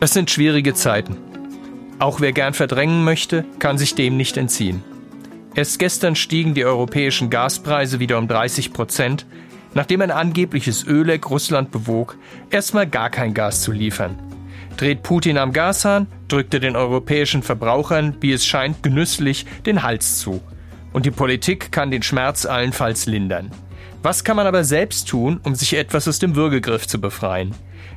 Es 0.00 0.14
sind 0.14 0.32
schwierige 0.32 0.74
Zeiten. 0.74 1.16
Auch 2.00 2.20
wer 2.20 2.32
gern 2.32 2.54
verdrängen 2.54 3.04
möchte, 3.04 3.44
kann 3.60 3.78
sich 3.78 3.94
dem 3.94 4.16
nicht 4.16 4.36
entziehen. 4.36 4.82
Erst 5.54 5.78
gestern 5.78 6.16
stiegen 6.16 6.54
die 6.54 6.64
europäischen 6.64 7.30
Gaspreise 7.30 8.00
wieder 8.00 8.18
um 8.18 8.26
30 8.26 8.72
Prozent, 8.72 9.26
nachdem 9.74 10.00
ein 10.00 10.10
angebliches 10.10 10.84
Ölleck 10.84 11.30
Russland 11.30 11.70
bewog, 11.70 12.18
erstmal 12.50 12.88
gar 12.88 13.10
kein 13.10 13.32
Gas 13.32 13.62
zu 13.62 13.70
liefern. 13.70 14.18
Dreht 14.76 15.04
Putin 15.04 15.38
am 15.38 15.52
Gashahn, 15.52 16.08
drückt 16.26 16.52
er 16.54 16.58
den 16.58 16.74
europäischen 16.74 17.44
Verbrauchern, 17.44 18.16
wie 18.20 18.32
es 18.32 18.44
scheint, 18.44 18.82
genüsslich 18.82 19.46
den 19.64 19.84
Hals 19.84 20.18
zu. 20.18 20.40
Und 20.92 21.06
die 21.06 21.12
Politik 21.12 21.70
kann 21.70 21.92
den 21.92 22.02
Schmerz 22.02 22.44
allenfalls 22.44 23.06
lindern. 23.06 23.52
Was 24.02 24.24
kann 24.24 24.34
man 24.34 24.48
aber 24.48 24.64
selbst 24.64 25.08
tun, 25.08 25.38
um 25.44 25.54
sich 25.54 25.74
etwas 25.74 26.08
aus 26.08 26.18
dem 26.18 26.34
Würgegriff 26.34 26.88
zu 26.88 27.00
befreien? 27.00 27.54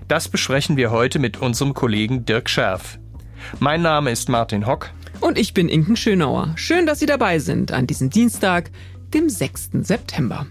Das 0.07 0.29
besprechen 0.29 0.77
wir 0.77 0.91
heute 0.91 1.17
mit 1.17 1.37
unserem 1.37 1.73
Kollegen 1.73 2.25
Dirk 2.25 2.47
Scherf. 2.47 2.99
Mein 3.59 3.81
Name 3.81 4.11
ist 4.11 4.29
Martin 4.29 4.67
Hock. 4.67 4.91
Und 5.19 5.39
ich 5.39 5.55
bin 5.55 5.67
Inken 5.67 5.95
Schönauer. 5.95 6.53
Schön, 6.57 6.85
dass 6.85 6.99
Sie 6.99 7.07
dabei 7.07 7.39
sind 7.39 7.71
an 7.71 7.87
diesem 7.87 8.11
Dienstag, 8.11 8.69
dem 9.15 9.29
6. 9.29 9.69
September. 9.81 10.45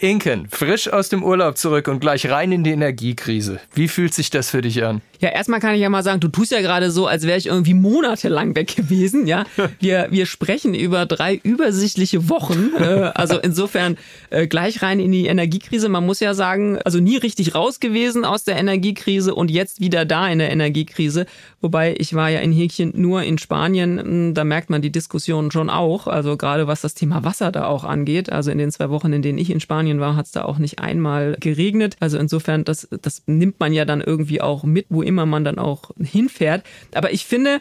Inken, 0.00 0.48
frisch 0.50 0.90
aus 0.90 1.10
dem 1.10 1.22
Urlaub 1.22 1.58
zurück 1.58 1.86
und 1.86 2.00
gleich 2.00 2.30
rein 2.30 2.52
in 2.52 2.64
die 2.64 2.70
Energiekrise. 2.70 3.60
Wie 3.74 3.86
fühlt 3.86 4.14
sich 4.14 4.30
das 4.30 4.48
für 4.48 4.62
dich 4.62 4.82
an? 4.82 5.02
Ja, 5.20 5.28
erstmal 5.28 5.60
kann 5.60 5.74
ich 5.74 5.82
ja 5.82 5.90
mal 5.90 6.02
sagen, 6.02 6.20
du 6.20 6.28
tust 6.28 6.50
ja 6.50 6.62
gerade 6.62 6.90
so, 6.90 7.06
als 7.06 7.26
wäre 7.26 7.36
ich 7.36 7.46
irgendwie 7.46 7.74
monatelang 7.74 8.56
weg 8.56 8.74
gewesen. 8.76 9.26
Ja, 9.26 9.44
wir, 9.78 10.06
wir 10.10 10.24
sprechen 10.24 10.74
über 10.74 11.04
drei 11.04 11.34
übersichtliche 11.42 12.30
Wochen. 12.30 12.70
Äh, 12.80 13.10
also 13.14 13.38
insofern 13.38 13.98
äh, 14.30 14.46
gleich 14.46 14.82
rein 14.82 15.00
in 15.00 15.12
die 15.12 15.26
Energiekrise. 15.26 15.90
Man 15.90 16.06
muss 16.06 16.20
ja 16.20 16.32
sagen, 16.32 16.78
also 16.82 16.98
nie 16.98 17.18
richtig 17.18 17.54
raus 17.54 17.80
gewesen 17.80 18.24
aus 18.24 18.44
der 18.44 18.56
Energiekrise 18.56 19.34
und 19.34 19.50
jetzt 19.50 19.80
wieder 19.80 20.06
da 20.06 20.26
in 20.28 20.38
der 20.38 20.50
Energiekrise. 20.50 21.26
Wobei 21.60 21.94
ich 21.98 22.14
war 22.14 22.30
ja 22.30 22.40
in 22.40 22.52
Häkchen 22.52 22.92
nur 22.96 23.22
in 23.22 23.36
Spanien. 23.36 23.98
Hm, 23.98 24.34
da 24.34 24.44
merkt 24.44 24.70
man 24.70 24.80
die 24.80 24.92
Diskussion 24.92 25.50
schon 25.50 25.68
auch. 25.68 26.06
Also 26.06 26.38
gerade 26.38 26.66
was 26.66 26.80
das 26.80 26.94
Thema 26.94 27.22
Wasser 27.24 27.52
da 27.52 27.66
auch 27.66 27.84
angeht. 27.84 28.32
Also 28.32 28.50
in 28.50 28.56
den 28.56 28.72
zwei 28.72 28.88
Wochen, 28.88 29.12
in 29.12 29.20
denen 29.20 29.36
ich 29.36 29.50
in 29.50 29.60
Spanien 29.60 29.89
Spanien 29.90 30.00
war, 30.00 30.16
hat 30.16 30.26
es 30.26 30.32
da 30.32 30.44
auch 30.44 30.58
nicht 30.58 30.78
einmal 30.78 31.36
geregnet. 31.40 31.96
Also 32.00 32.18
insofern, 32.18 32.64
das, 32.64 32.88
das 33.02 33.22
nimmt 33.26 33.58
man 33.58 33.72
ja 33.72 33.84
dann 33.84 34.00
irgendwie 34.00 34.40
auch 34.40 34.62
mit, 34.62 34.86
wo 34.88 35.02
immer 35.02 35.26
man 35.26 35.44
dann 35.44 35.58
auch 35.58 35.90
hinfährt. 36.00 36.64
Aber 36.94 37.12
ich 37.12 37.26
finde, 37.26 37.60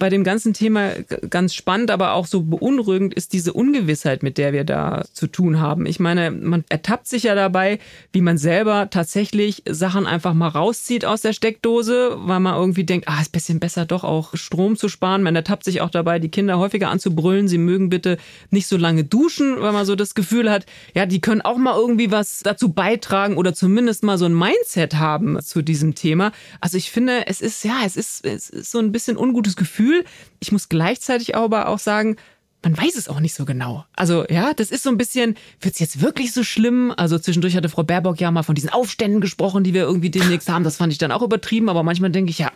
bei 0.00 0.08
dem 0.08 0.24
ganzen 0.24 0.54
Thema 0.54 0.94
ganz 1.28 1.54
spannend, 1.54 1.92
aber 1.92 2.14
auch 2.14 2.26
so 2.26 2.42
beunruhigend 2.42 3.14
ist 3.14 3.32
diese 3.34 3.52
Ungewissheit, 3.52 4.24
mit 4.24 4.38
der 4.38 4.52
wir 4.52 4.64
da 4.64 5.04
zu 5.12 5.28
tun 5.28 5.60
haben. 5.60 5.86
Ich 5.86 6.00
meine, 6.00 6.30
man 6.32 6.64
ertappt 6.70 7.06
sich 7.06 7.24
ja 7.24 7.36
dabei, 7.36 7.78
wie 8.12 8.22
man 8.22 8.38
selber 8.38 8.88
tatsächlich 8.90 9.62
Sachen 9.68 10.06
einfach 10.06 10.34
mal 10.34 10.48
rauszieht 10.48 11.04
aus 11.04 11.20
der 11.20 11.34
Steckdose, 11.34 12.16
weil 12.16 12.40
man 12.40 12.56
irgendwie 12.56 12.84
denkt, 12.84 13.08
ah, 13.08 13.20
ist 13.20 13.28
ein 13.28 13.32
bisschen 13.32 13.60
besser 13.60 13.84
doch 13.84 14.02
auch 14.02 14.34
Strom 14.34 14.76
zu 14.76 14.88
sparen. 14.88 15.22
Man 15.22 15.36
ertappt 15.36 15.64
sich 15.64 15.82
auch 15.82 15.90
dabei, 15.90 16.18
die 16.18 16.30
Kinder 16.30 16.58
häufiger 16.58 16.88
anzubrüllen, 16.88 17.46
sie 17.46 17.58
mögen 17.58 17.90
bitte 17.90 18.16
nicht 18.50 18.66
so 18.66 18.78
lange 18.78 19.04
duschen, 19.04 19.60
weil 19.60 19.72
man 19.72 19.84
so 19.84 19.96
das 19.96 20.14
Gefühl 20.14 20.50
hat, 20.50 20.64
ja, 20.94 21.04
die 21.04 21.20
können 21.20 21.42
auch 21.42 21.58
mal 21.58 21.76
irgendwie 21.76 22.10
was 22.10 22.40
dazu 22.40 22.70
beitragen 22.72 23.36
oder 23.36 23.52
zumindest 23.52 24.02
mal 24.02 24.16
so 24.16 24.24
ein 24.24 24.34
Mindset 24.34 24.94
haben 24.94 25.38
zu 25.42 25.60
diesem 25.60 25.94
Thema. 25.94 26.32
Also 26.62 26.78
ich 26.78 26.90
finde, 26.90 27.26
es 27.26 27.42
ist, 27.42 27.62
ja, 27.64 27.80
es 27.84 27.98
ist, 27.98 28.24
es 28.24 28.48
ist 28.48 28.70
so 28.70 28.78
ein 28.78 28.92
bisschen 28.92 29.18
ungutes 29.18 29.56
Gefühl 29.56 29.89
Gefühl. 29.90 30.04
Ich 30.40 30.52
muss 30.52 30.68
gleichzeitig 30.68 31.36
aber 31.36 31.68
auch 31.68 31.78
sagen, 31.78 32.16
man 32.62 32.76
weiß 32.76 32.96
es 32.96 33.08
auch 33.08 33.20
nicht 33.20 33.34
so 33.34 33.46
genau. 33.46 33.86
Also 33.96 34.26
ja, 34.28 34.52
das 34.52 34.70
ist 34.70 34.82
so 34.82 34.90
ein 34.90 34.98
bisschen, 34.98 35.36
wird 35.60 35.74
es 35.74 35.80
jetzt 35.80 36.02
wirklich 36.02 36.32
so 36.32 36.44
schlimm? 36.44 36.92
Also 36.96 37.18
zwischendurch 37.18 37.56
hatte 37.56 37.70
Frau 37.70 37.84
Baerbock 37.84 38.20
ja 38.20 38.30
mal 38.30 38.42
von 38.42 38.54
diesen 38.54 38.70
Aufständen 38.70 39.20
gesprochen, 39.20 39.64
die 39.64 39.72
wir 39.72 39.82
irgendwie 39.82 40.10
demnächst 40.10 40.48
haben. 40.48 40.64
Das 40.64 40.76
fand 40.76 40.92
ich 40.92 40.98
dann 40.98 41.12
auch 41.12 41.22
übertrieben, 41.22 41.70
aber 41.70 41.82
manchmal 41.82 42.10
denke 42.10 42.30
ich, 42.30 42.38
ja, 42.38 42.52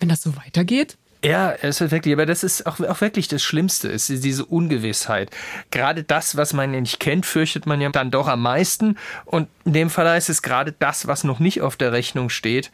wenn 0.00 0.08
das 0.08 0.22
so 0.22 0.36
weitergeht. 0.36 0.98
Ja, 1.24 1.52
es 1.62 1.80
ist 1.80 1.90
wirklich, 1.90 2.12
aber 2.12 2.26
das 2.26 2.44
ist 2.44 2.66
auch, 2.66 2.78
auch 2.80 3.00
wirklich 3.00 3.26
das 3.26 3.42
Schlimmste, 3.42 3.88
ist 3.88 4.08
diese 4.08 4.44
Ungewissheit. 4.44 5.30
Gerade 5.70 6.04
das, 6.04 6.36
was 6.36 6.52
man 6.52 6.72
nicht 6.72 7.00
kennt, 7.00 7.24
fürchtet 7.24 7.66
man 7.66 7.80
ja 7.80 7.88
dann 7.88 8.10
doch 8.10 8.28
am 8.28 8.42
meisten. 8.42 8.96
Und 9.24 9.48
in 9.64 9.72
dem 9.72 9.90
Fall 9.90 10.08
heißt 10.08 10.28
es 10.28 10.42
gerade 10.42 10.72
das, 10.72 11.06
was 11.06 11.24
noch 11.24 11.38
nicht 11.38 11.62
auf 11.62 11.76
der 11.76 11.92
Rechnung 11.92 12.28
steht, 12.28 12.70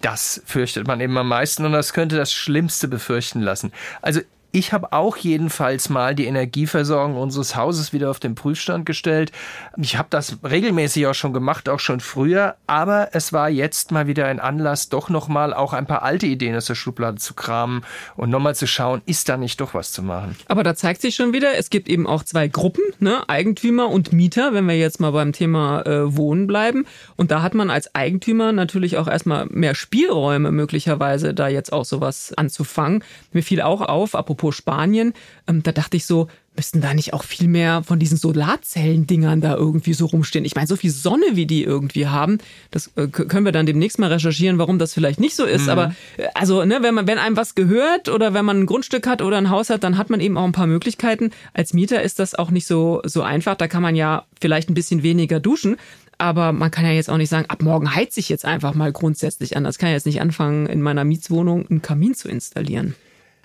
das 0.00 0.42
fürchtet 0.44 0.86
man 0.86 1.00
eben 1.00 1.16
am 1.16 1.28
meisten 1.28 1.64
und 1.64 1.72
das 1.72 1.92
könnte 1.92 2.16
das 2.16 2.32
Schlimmste 2.32 2.88
befürchten 2.88 3.40
lassen. 3.40 3.72
Also 4.02 4.20
ich 4.54 4.72
habe 4.72 4.92
auch 4.92 5.16
jedenfalls 5.16 5.88
mal 5.88 6.14
die 6.14 6.26
Energieversorgung 6.26 7.16
unseres 7.16 7.56
Hauses 7.56 7.92
wieder 7.92 8.08
auf 8.08 8.20
den 8.20 8.36
Prüfstand 8.36 8.86
gestellt. 8.86 9.32
Ich 9.76 9.98
habe 9.98 10.06
das 10.10 10.38
regelmäßig 10.44 11.08
auch 11.08 11.14
schon 11.14 11.32
gemacht, 11.32 11.68
auch 11.68 11.80
schon 11.80 11.98
früher, 11.98 12.54
aber 12.68 13.08
es 13.14 13.32
war 13.32 13.50
jetzt 13.50 13.90
mal 13.90 14.06
wieder 14.06 14.26
ein 14.26 14.38
Anlass, 14.38 14.90
doch 14.90 15.08
nochmal 15.08 15.52
auch 15.52 15.72
ein 15.72 15.86
paar 15.86 16.04
alte 16.04 16.26
Ideen 16.26 16.54
aus 16.54 16.66
der 16.66 16.76
Schublade 16.76 17.16
zu 17.16 17.34
kramen 17.34 17.84
und 18.14 18.30
nochmal 18.30 18.54
zu 18.54 18.68
schauen, 18.68 19.02
ist 19.06 19.28
da 19.28 19.36
nicht 19.36 19.60
doch 19.60 19.74
was 19.74 19.90
zu 19.90 20.04
machen. 20.04 20.36
Aber 20.46 20.62
da 20.62 20.76
zeigt 20.76 21.00
sich 21.00 21.16
schon 21.16 21.32
wieder, 21.32 21.56
es 21.58 21.68
gibt 21.68 21.88
eben 21.88 22.06
auch 22.06 22.22
zwei 22.22 22.46
Gruppen, 22.46 22.84
ne? 23.00 23.28
Eigentümer 23.28 23.88
und 23.88 24.12
Mieter, 24.12 24.54
wenn 24.54 24.66
wir 24.66 24.78
jetzt 24.78 25.00
mal 25.00 25.10
beim 25.10 25.32
Thema 25.32 25.84
äh, 25.84 26.16
Wohnen 26.16 26.46
bleiben. 26.46 26.86
Und 27.16 27.32
da 27.32 27.42
hat 27.42 27.54
man 27.54 27.70
als 27.70 27.92
Eigentümer 27.96 28.52
natürlich 28.52 28.98
auch 28.98 29.08
erstmal 29.08 29.46
mehr 29.46 29.74
Spielräume 29.74 30.52
möglicherweise, 30.52 31.34
da 31.34 31.48
jetzt 31.48 31.72
auch 31.72 31.84
sowas 31.84 32.32
anzufangen. 32.36 33.02
Mir 33.32 33.42
fiel 33.42 33.60
auch 33.60 33.80
auf, 33.80 34.14
apropos 34.14 34.43
apropos 34.44 34.56
Spanien, 34.56 35.14
ähm, 35.48 35.62
da 35.62 35.72
dachte 35.72 35.96
ich 35.96 36.06
so, 36.06 36.28
müssten 36.56 36.80
da 36.80 36.94
nicht 36.94 37.14
auch 37.14 37.24
viel 37.24 37.48
mehr 37.48 37.82
von 37.82 37.98
diesen 37.98 38.16
Solarzellen-Dingern 38.16 39.40
da 39.40 39.56
irgendwie 39.56 39.92
so 39.92 40.06
rumstehen? 40.06 40.44
Ich 40.44 40.54
meine, 40.54 40.68
so 40.68 40.76
viel 40.76 40.90
Sonne, 40.90 41.24
wie 41.32 41.46
die 41.46 41.64
irgendwie 41.64 42.06
haben, 42.06 42.38
das 42.70 42.92
äh, 42.96 43.08
können 43.08 43.44
wir 43.44 43.52
dann 43.52 43.66
demnächst 43.66 43.98
mal 43.98 44.12
recherchieren, 44.12 44.58
warum 44.58 44.78
das 44.78 44.94
vielleicht 44.94 45.18
nicht 45.18 45.34
so 45.34 45.44
ist. 45.44 45.64
Mhm. 45.64 45.70
Aber 45.70 45.94
äh, 46.16 46.28
also, 46.34 46.64
ne, 46.64 46.78
wenn 46.82 46.94
man, 46.94 47.06
wenn 47.06 47.18
einem 47.18 47.36
was 47.36 47.54
gehört 47.54 48.08
oder 48.08 48.34
wenn 48.34 48.44
man 48.44 48.60
ein 48.60 48.66
Grundstück 48.66 49.06
hat 49.06 49.22
oder 49.22 49.38
ein 49.38 49.50
Haus 49.50 49.70
hat, 49.70 49.82
dann 49.82 49.96
hat 49.96 50.10
man 50.10 50.20
eben 50.20 50.36
auch 50.36 50.44
ein 50.44 50.52
paar 50.52 50.66
Möglichkeiten. 50.66 51.30
Als 51.54 51.72
Mieter 51.72 52.02
ist 52.02 52.18
das 52.18 52.34
auch 52.34 52.50
nicht 52.50 52.66
so, 52.66 53.00
so 53.04 53.22
einfach. 53.22 53.56
Da 53.56 53.66
kann 53.66 53.82
man 53.82 53.96
ja 53.96 54.24
vielleicht 54.40 54.68
ein 54.70 54.74
bisschen 54.74 55.02
weniger 55.02 55.40
duschen. 55.40 55.76
Aber 56.16 56.52
man 56.52 56.70
kann 56.70 56.84
ja 56.84 56.92
jetzt 56.92 57.10
auch 57.10 57.16
nicht 57.16 57.28
sagen, 57.28 57.46
ab 57.48 57.60
morgen 57.60 57.92
heizt 57.92 58.16
ich 58.18 58.28
jetzt 58.28 58.44
einfach 58.44 58.74
mal 58.74 58.92
grundsätzlich 58.92 59.56
an. 59.56 59.64
Das 59.64 59.78
kann 59.78 59.88
ja 59.88 59.94
jetzt 59.94 60.06
nicht 60.06 60.20
anfangen, 60.20 60.66
in 60.66 60.80
meiner 60.80 61.02
Mietswohnung 61.02 61.66
einen 61.68 61.82
Kamin 61.82 62.14
zu 62.14 62.28
installieren. 62.28 62.94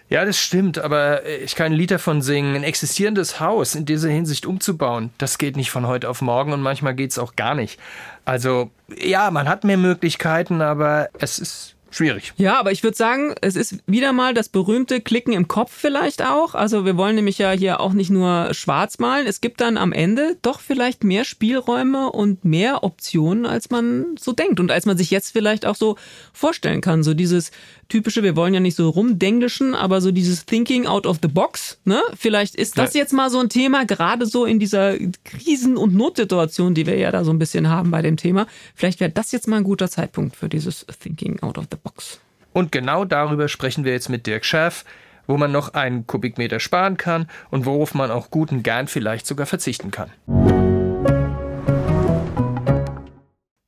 Ja, 0.10 0.26
das 0.26 0.40
stimmt, 0.40 0.80
aber 0.80 1.24
ich 1.26 1.56
kann 1.56 1.68
ein 1.68 1.74
Lied 1.74 1.92
davon 1.92 2.24
singen. 2.24 2.56
Ein 2.56 2.64
existierendes 2.64 3.40
Haus 3.40 3.76
in 3.76 3.86
dieser 3.86 4.10
Hinsicht 4.10 4.48
umzubauen, 4.48 5.12
das 5.20 5.38
geht 5.38 5.56
nicht 5.56 5.70
von 5.70 5.86
heute 5.86 6.10
auf 6.10 6.22
morgen 6.22 6.52
und 6.52 6.62
manchmal 6.62 6.96
geht's 6.96 7.20
auch 7.20 7.36
gar 7.36 7.54
nicht. 7.54 7.80
Also, 8.26 8.72
ja, 8.98 9.30
man 9.30 9.48
hat 9.48 9.64
mehr 9.64 9.78
Möglichkeiten, 9.78 10.62
aber 10.62 11.10
es 11.20 11.38
ist 11.38 11.76
schwierig. 11.92 12.34
Ja, 12.38 12.60
aber 12.60 12.72
ich 12.72 12.84
würde 12.84 12.98
sagen, 12.98 13.34
es 13.42 13.56
ist 13.56 13.78
wieder 13.86 14.14
mal 14.14 14.34
das 14.34 14.50
berühmte 14.50 15.02
Klicken 15.02 15.34
im 15.34 15.48
Kopf 15.48 15.72
vielleicht 15.74 16.24
auch. 16.26 16.56
Also 16.56 16.86
wir 16.86 16.98
wollen 16.98 17.16
nämlich 17.16 17.38
ja 17.38 17.52
hier 17.52 17.80
auch 17.80 17.94
nicht 17.94 18.10
nur 18.10 18.54
schwarz 18.54 19.00
malen. 19.00 19.28
Es 19.28 19.42
gibt 19.42 19.62
dann 19.62 19.78
am 19.78 19.92
Ende 19.92 20.38
doch 20.42 20.60
vielleicht 20.60 21.04
mehr 21.04 21.26
Spielräume 21.26 22.12
und 22.12 22.46
mehr 22.46 22.84
Optionen, 22.84 23.46
als 23.46 23.70
man 23.70 24.16
so 24.20 24.32
denkt 24.32 24.60
und 24.60 24.72
als 24.72 24.86
man 24.86 24.98
sich 24.98 25.12
jetzt 25.12 25.32
vielleicht 25.32 25.66
auch 25.66 25.76
so 25.76 25.98
vorstellen 26.34 26.82
kann. 26.82 27.04
So 27.04 27.14
dieses 27.14 27.52
typische, 27.90 28.24
wir 28.24 28.36
wollen 28.36 28.54
ja 28.54 28.60
nicht 28.60 28.76
so 28.76 28.90
rumdenglischen, 28.90 29.74
aber 29.74 30.00
so 30.00 30.12
dieses 30.12 30.46
Thinking 30.46 30.86
out 30.86 31.08
of 31.08 31.18
the 31.22 31.28
box, 31.28 31.80
ne? 31.86 32.02
Vielleicht 32.16 32.56
ist 32.56 32.78
das 32.78 32.94
jetzt 32.94 33.14
mal 33.14 33.30
so 33.30 33.40
ein 33.40 33.50
Thema, 33.50 33.86
gerade 33.86 34.26
so 34.26 34.46
in 34.46 34.60
dieser 34.60 34.96
Krisen- 35.24 35.76
und 35.76 35.96
Notsituation, 35.96 36.76
die 36.76 36.86
wir 36.86 36.98
ja 36.98 37.12
da 37.12 37.24
so 37.24 37.32
ein 37.32 37.40
bisschen 37.40 37.68
haben 37.68 37.90
bei 37.90 38.02
dem 38.02 38.16
Thema. 38.16 38.46
Vielleicht 38.76 39.00
wäre 39.00 39.12
das 39.12 39.32
jetzt 39.32 39.48
mal 39.48 39.58
ein 39.58 39.64
guter 39.64 39.90
Zeitpunkt 39.90 40.36
für 40.36 40.50
dieses 40.50 40.86
Thinking 41.02 41.40
out 41.42 41.58
of 41.58 41.66
the 41.72 41.78
box. 41.82 42.22
Und 42.54 42.72
genau 42.72 43.06
darüber 43.06 43.48
sprechen 43.48 43.86
wir 43.86 43.94
jetzt 43.94 44.10
mit 44.10 44.26
Dirk 44.26 44.46
Scherf, 44.46 44.86
wo 45.28 45.38
man 45.38 45.52
noch 45.52 45.74
einen 45.74 46.08
Kubikmeter 46.08 46.60
sparen 46.60 46.98
kann 46.98 47.28
und 47.52 47.66
worauf 47.66 47.94
man 47.94 48.12
auch 48.12 48.32
gut 48.32 48.52
und 48.52 48.64
gern 48.64 48.88
vielleicht 48.88 49.28
sogar 49.28 49.46
verzichten 49.46 49.92
kann. 49.92 50.12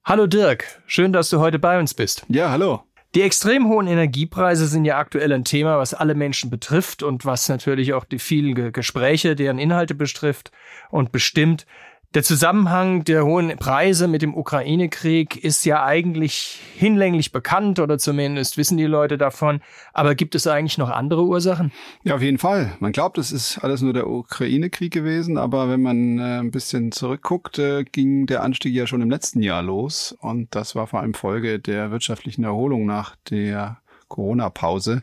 Hallo 0.04 0.28
Dirk, 0.28 0.82
schön, 0.88 1.14
dass 1.14 1.30
du 1.30 1.40
heute 1.40 1.60
bei 1.60 1.80
uns 1.80 1.94
bist. 1.94 2.26
Ja, 2.28 2.50
hallo. 2.50 2.84
Die 3.14 3.22
extrem 3.22 3.68
hohen 3.68 3.88
Energiepreise 3.88 4.68
sind 4.68 4.86
ja 4.86 4.98
aktuell 4.98 5.34
ein 5.34 5.44
Thema, 5.44 5.78
was 5.78 5.94
alle 5.94 6.16
Menschen 6.16 6.50
betrifft 6.50 7.04
und 7.04 7.26
was 7.26 7.50
natürlich 7.50 7.94
auch 7.94 8.06
die 8.06 8.20
vielen 8.20 8.72
Gespräche, 8.72 9.36
deren 9.36 9.60
Inhalte 9.60 9.96
betrifft 9.96 10.52
und 10.90 11.12
bestimmt. 11.12 11.66
Der 12.14 12.24
Zusammenhang 12.24 13.06
der 13.06 13.24
hohen 13.26 13.56
Preise 13.56 14.10
mit 14.10 14.22
dem 14.22 14.36
Ukraine-Krieg 14.36 15.42
ist 15.42 15.64
ja 15.64 15.86
eigentlich 15.86 16.60
hinlänglich 16.76 17.32
bekannt 17.32 17.80
oder 17.80 17.98
zumindest 17.98 18.58
wissen 18.58 18.78
die 18.78 18.84
Leute 18.84 19.18
davon. 19.18 19.62
Aber 19.94 20.14
gibt 20.14 20.36
es 20.36 20.46
eigentlich 20.46 20.78
noch 20.78 20.90
andere 20.90 21.24
Ursachen? 21.24 21.72
Ja, 22.04 22.16
auf 22.16 22.22
jeden 22.22 22.38
Fall. 22.38 22.74
Man 22.82 22.92
glaubt, 22.92 23.18
es 23.18 23.32
ist 23.32 23.60
alles 23.60 23.82
nur 23.82 23.94
der 23.94 24.10
Ukraine-Krieg 24.10 24.92
gewesen, 24.92 25.38
aber 25.38 25.70
wenn 25.70 25.82
man 25.82 26.20
äh, 26.20 26.40
ein 26.40 26.52
bisschen 26.52 26.92
zurückguckt, 26.92 27.60
äh, 27.60 27.86
ging 27.86 28.26
der 28.26 28.44
Anstieg 28.44 28.74
ja 28.74 28.88
schon 28.88 29.02
im 29.02 29.10
letzten 29.10 29.42
Jahr 29.42 29.64
los 29.64 30.12
und 30.20 30.54
das 30.54 30.76
war 30.76 30.88
vor 30.88 31.00
allem 31.00 31.14
Folge 31.14 31.60
der 31.60 31.92
wirtschaftlichen 31.92 32.44
Erholung 32.44 32.86
nach 32.86 33.16
der 33.30 33.78
Corona-Pause. 34.10 35.02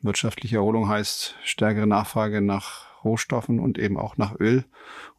Wirtschaftliche 0.00 0.56
Erholung 0.56 0.88
heißt 0.88 1.34
stärkere 1.44 1.86
Nachfrage 1.86 2.40
nach 2.40 2.87
Rohstoffen 3.08 3.58
und 3.58 3.78
eben 3.78 3.96
auch 3.96 4.16
nach 4.16 4.38
Öl 4.38 4.64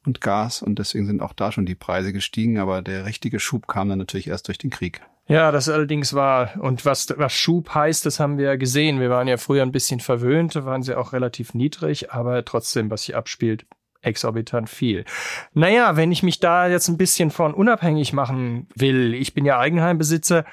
und 0.05 0.21
Gas. 0.21 0.61
Und 0.61 0.79
deswegen 0.79 1.07
sind 1.07 1.21
auch 1.21 1.33
da 1.33 1.51
schon 1.51 1.65
die 1.65 1.75
Preise 1.75 2.13
gestiegen. 2.13 2.59
Aber 2.59 2.81
der 2.81 3.05
richtige 3.05 3.39
Schub 3.39 3.67
kam 3.67 3.89
dann 3.89 3.97
natürlich 3.97 4.27
erst 4.27 4.47
durch 4.47 4.57
den 4.57 4.69
Krieg. 4.69 5.01
Ja, 5.27 5.51
das 5.51 5.69
allerdings 5.69 6.13
war, 6.13 6.59
und 6.59 6.85
was, 6.85 7.07
was 7.17 7.33
Schub 7.33 7.75
heißt, 7.75 8.05
das 8.05 8.19
haben 8.19 8.37
wir 8.39 8.45
ja 8.45 8.55
gesehen. 8.55 8.99
Wir 8.99 9.11
waren 9.11 9.27
ja 9.27 9.37
früher 9.37 9.61
ein 9.61 9.71
bisschen 9.71 9.99
verwöhnt, 9.99 10.55
waren 10.55 10.81
sie 10.81 10.97
auch 10.97 11.13
relativ 11.13 11.53
niedrig, 11.53 12.11
aber 12.11 12.43
trotzdem, 12.45 12.89
was 12.89 13.03
sich 13.03 13.15
abspielt, 13.15 13.67
exorbitant 14.01 14.69
viel. 14.69 15.05
Naja, 15.53 15.95
wenn 15.95 16.11
ich 16.11 16.23
mich 16.23 16.39
da 16.39 16.67
jetzt 16.67 16.87
ein 16.87 16.97
bisschen 16.97 17.29
von 17.29 17.53
unabhängig 17.53 18.11
machen 18.11 18.67
will, 18.75 19.13
ich 19.13 19.35
bin 19.35 19.45
ja 19.45 19.59
Eigenheimbesitzer, 19.59 20.45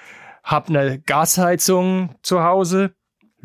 habe 0.44 0.68
eine 0.68 1.00
Gasheizung 1.00 2.14
zu 2.22 2.42
Hause, 2.42 2.92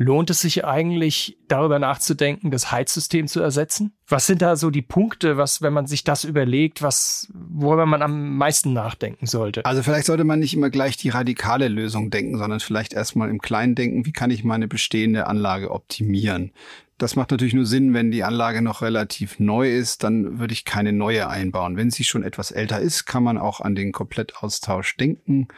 Lohnt 0.02 0.30
es 0.30 0.40
sich 0.40 0.64
eigentlich, 0.64 1.38
darüber 1.46 1.78
nachzudenken, 1.78 2.50
das 2.50 2.72
Heizsystem 2.72 3.28
zu 3.28 3.40
ersetzen? 3.40 3.92
Was 4.08 4.26
sind 4.26 4.42
da 4.42 4.56
so 4.56 4.70
die 4.70 4.82
Punkte, 4.82 5.36
was, 5.36 5.62
wenn 5.62 5.72
man 5.72 5.86
sich 5.86 6.02
das 6.02 6.24
überlegt, 6.24 6.82
was, 6.82 7.32
worüber 7.32 7.86
man 7.86 8.02
am 8.02 8.36
meisten 8.36 8.72
nachdenken 8.72 9.26
sollte? 9.26 9.64
Also 9.64 9.84
vielleicht 9.84 10.06
sollte 10.06 10.24
man 10.24 10.40
nicht 10.40 10.54
immer 10.54 10.70
gleich 10.70 10.96
die 10.96 11.10
radikale 11.10 11.68
Lösung 11.68 12.10
denken, 12.10 12.36
sondern 12.36 12.58
vielleicht 12.58 12.94
erstmal 12.94 13.30
im 13.30 13.40
Kleinen 13.40 13.76
denken, 13.76 14.04
wie 14.04 14.12
kann 14.12 14.32
ich 14.32 14.42
meine 14.42 14.66
bestehende 14.66 15.28
Anlage 15.28 15.70
optimieren? 15.70 16.50
Das 17.02 17.16
macht 17.16 17.32
natürlich 17.32 17.52
nur 17.52 17.66
Sinn, 17.66 17.94
wenn 17.94 18.12
die 18.12 18.22
Anlage 18.22 18.62
noch 18.62 18.80
relativ 18.80 19.40
neu 19.40 19.68
ist, 19.68 20.04
dann 20.04 20.38
würde 20.38 20.52
ich 20.52 20.64
keine 20.64 20.92
neue 20.92 21.28
einbauen. 21.28 21.76
Wenn 21.76 21.90
sie 21.90 22.04
schon 22.04 22.22
etwas 22.22 22.52
älter 22.52 22.78
ist, 22.78 23.06
kann 23.06 23.24
man 23.24 23.38
auch 23.38 23.60
an 23.60 23.74
den 23.74 23.90
Komplettaustausch 23.90 24.96
denken. 24.98 25.48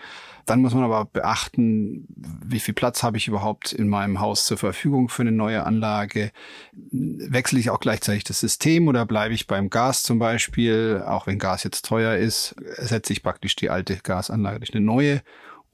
Dann 0.47 0.63
muss 0.63 0.73
man 0.73 0.85
aber 0.85 1.05
beachten, 1.05 2.07
wie 2.43 2.61
viel 2.61 2.73
Platz 2.73 3.03
habe 3.03 3.19
ich 3.19 3.29
überhaupt 3.29 3.75
in 3.75 3.89
meinem 3.89 4.21
Haus 4.21 4.47
zur 4.47 4.57
Verfügung 4.57 5.11
für 5.11 5.21
eine 5.21 5.33
neue 5.33 5.67
Anlage? 5.67 6.33
Wechsle 6.73 7.61
ich 7.61 7.69
auch 7.69 7.81
gleichzeitig 7.81 8.25
das 8.25 8.41
System 8.41 8.89
oder 8.89 9.05
bleibe 9.05 9.35
ich 9.35 9.47
beim 9.47 9.69
Gas 9.69 10.03
zum 10.03 10.19
Beispiel? 10.19 11.05
Auch 11.07 11.27
wenn 11.27 11.39
Gas 11.39 11.63
jetzt 11.63 11.85
teuer 11.85 12.17
ist, 12.17 12.53
ersetze 12.77 13.13
ich 13.13 13.23
praktisch 13.23 13.55
die 13.55 13.69
alte 13.69 13.99
Gasanlage 14.03 14.61
durch 14.61 14.75
eine 14.75 14.83
neue. 14.83 15.21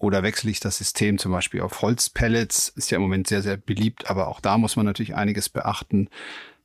Oder 0.00 0.22
wechsle 0.22 0.50
ich 0.50 0.60
das 0.60 0.78
System 0.78 1.18
zum 1.18 1.30
Beispiel 1.30 1.60
auf 1.60 1.82
Holzpellets? 1.82 2.70
Ist 2.70 2.90
ja 2.90 2.96
im 2.96 3.02
Moment 3.02 3.26
sehr, 3.26 3.42
sehr 3.42 3.58
beliebt, 3.58 4.08
aber 4.08 4.28
auch 4.28 4.40
da 4.40 4.56
muss 4.56 4.74
man 4.74 4.86
natürlich 4.86 5.14
einiges 5.14 5.50
beachten. 5.50 6.08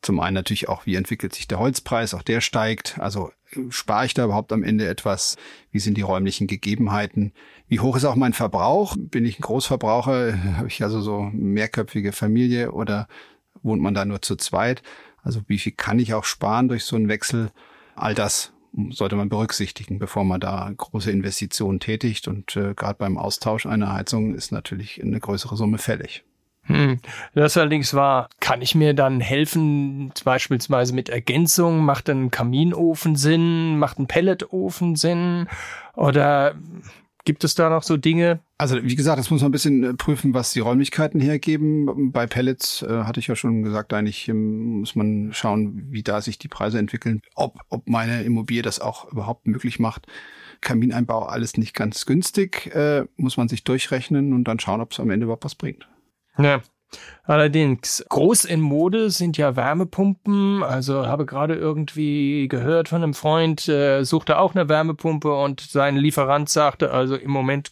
Zum 0.02 0.22
einen 0.22 0.36
natürlich 0.36 0.70
auch, 0.70 0.86
wie 0.86 0.96
entwickelt 0.96 1.36
sich 1.36 1.46
der 1.46 1.60
Holzpreis, 1.60 2.14
auch 2.14 2.22
der 2.22 2.40
steigt. 2.40 2.98
Also 2.98 3.32
spare 3.70 4.06
ich 4.06 4.14
da 4.14 4.24
überhaupt 4.24 4.54
am 4.54 4.64
Ende 4.64 4.88
etwas? 4.88 5.36
Wie 5.70 5.80
sind 5.80 5.98
die 5.98 6.02
räumlichen 6.02 6.48
Gegebenheiten? 6.48 7.34
Wie 7.68 7.82
hoch 7.82 7.98
ist 7.98 8.06
auch 8.06 8.16
mein 8.16 8.32
Verbrauch? 8.32 8.96
Bin 8.98 9.26
ich 9.26 9.38
ein 9.38 9.42
Großverbraucher? 9.44 10.42
Habe 10.58 10.70
ich 10.70 10.82
also 10.82 11.02
so 11.02 11.30
mehrköpfige 11.34 12.14
Familie 12.14 12.72
oder 12.72 13.10
wohnt 13.64 13.82
man 13.82 13.94
da 13.94 14.06
nur 14.06 14.22
zu 14.22 14.38
zweit? 14.38 14.82
Also 15.24 15.42
wie 15.48 15.60
viel 15.60 15.74
kann 15.74 16.00
ich 16.00 16.14
auch 16.14 16.24
sparen 16.24 16.70
durch 16.70 16.86
so 16.86 16.96
einen 16.96 17.10
Wechsel? 17.10 17.52
All 17.96 18.16
das 18.16 18.54
sollte 18.92 19.16
man 19.16 19.30
berücksichtigen, 19.30 20.00
bevor 20.00 20.24
man 20.24 20.40
da 20.40 20.72
große 20.76 21.12
Investitionen 21.12 21.80
tätigt. 21.80 22.28
Und 22.28 22.56
äh, 22.56 22.74
gerade 22.74 22.98
beim 22.98 23.18
Austausch 23.18 23.66
einer 23.66 23.94
Heizung 23.94 24.36
ist 24.36 24.52
natürlich 24.52 25.02
eine 25.02 25.20
größere 25.20 25.56
Summe 25.56 25.78
fällig. 25.78 26.24
Hm. 26.64 27.00
Das 27.36 27.58
allerdings 27.58 27.94
war, 27.94 28.30
kann 28.40 28.62
ich 28.62 28.74
mir 28.74 28.96
dann 28.96 29.22
helfen, 29.22 30.12
beispielsweise 30.24 30.96
mit 30.96 31.10
Ergänzung? 31.10 31.86
Macht 31.86 32.10
ein 32.10 32.32
Kaminofen 32.32 33.16
Sinn? 33.16 33.78
Macht 33.78 34.00
ein 34.00 34.08
Pelletofen 34.08 34.96
Sinn? 34.96 35.48
Oder 35.94 36.56
Gibt 37.26 37.44
es 37.44 37.56
da 37.56 37.72
noch 37.72 37.82
so 37.82 37.98
Dinge? 37.98 38.40
Also 38.60 38.82
wie 38.84 38.96
gesagt, 38.96 39.18
das 39.18 39.32
muss 39.32 39.42
man 39.42 39.50
ein 39.50 39.52
bisschen 39.52 39.84
äh, 39.84 39.94
prüfen, 39.96 40.36
was 40.36 40.54
die 40.54 40.60
Räumlichkeiten 40.60 41.20
hergeben. 41.20 42.12
Bei 42.12 42.28
Pellets 42.28 42.84
äh, 42.84 43.04
hatte 43.04 43.20
ich 43.20 43.28
ja 43.28 43.36
schon 43.36 43.64
gesagt, 43.64 43.94
eigentlich 43.94 44.28
ähm, 44.30 44.80
muss 44.80 44.96
man 44.96 45.34
schauen, 45.34 45.88
wie 45.90 46.04
da 46.04 46.22
sich 46.22 46.38
die 46.38 46.48
Preise 46.48 46.78
entwickeln, 46.78 47.22
ob, 47.34 47.58
ob 47.70 47.90
meine 47.90 48.22
Immobilie 48.22 48.62
das 48.62 48.80
auch 48.80 49.12
überhaupt 49.12 49.48
möglich 49.48 49.80
macht. 49.80 50.06
Kamineinbau 50.62 51.24
alles 51.24 51.58
nicht 51.58 51.74
ganz 51.74 52.06
günstig, 52.06 52.74
äh, 52.76 53.06
muss 53.18 53.38
man 53.38 53.48
sich 53.48 53.64
durchrechnen 53.64 54.32
und 54.32 54.44
dann 54.44 54.60
schauen, 54.60 54.80
ob 54.80 54.92
es 54.92 55.00
am 55.00 55.10
Ende 55.10 55.26
überhaupt 55.26 55.46
was 55.46 55.56
bringt. 55.56 55.90
Ja. 56.38 56.62
Allerdings, 57.24 58.06
groß 58.10 58.46
in 58.46 58.62
Mode 58.62 59.10
sind 59.10 59.38
ja 59.38 59.56
Wärmepumpen. 59.56 60.64
Also 60.64 61.08
habe 61.08 61.26
gerade 61.26 61.56
irgendwie 61.56 62.48
gehört 62.48 62.90
von 62.90 63.04
einem 63.04 63.14
Freund, 63.14 63.68
äh, 63.68 64.04
suchte 64.04 64.38
auch 64.38 64.54
eine 64.54 64.70
Wärmepumpe 64.70 65.34
und 65.34 65.62
sein 65.62 65.96
Lieferant 65.98 66.50
sagte, 66.50 66.92
also 66.92 67.16
im 67.16 67.32
Moment, 67.32 67.72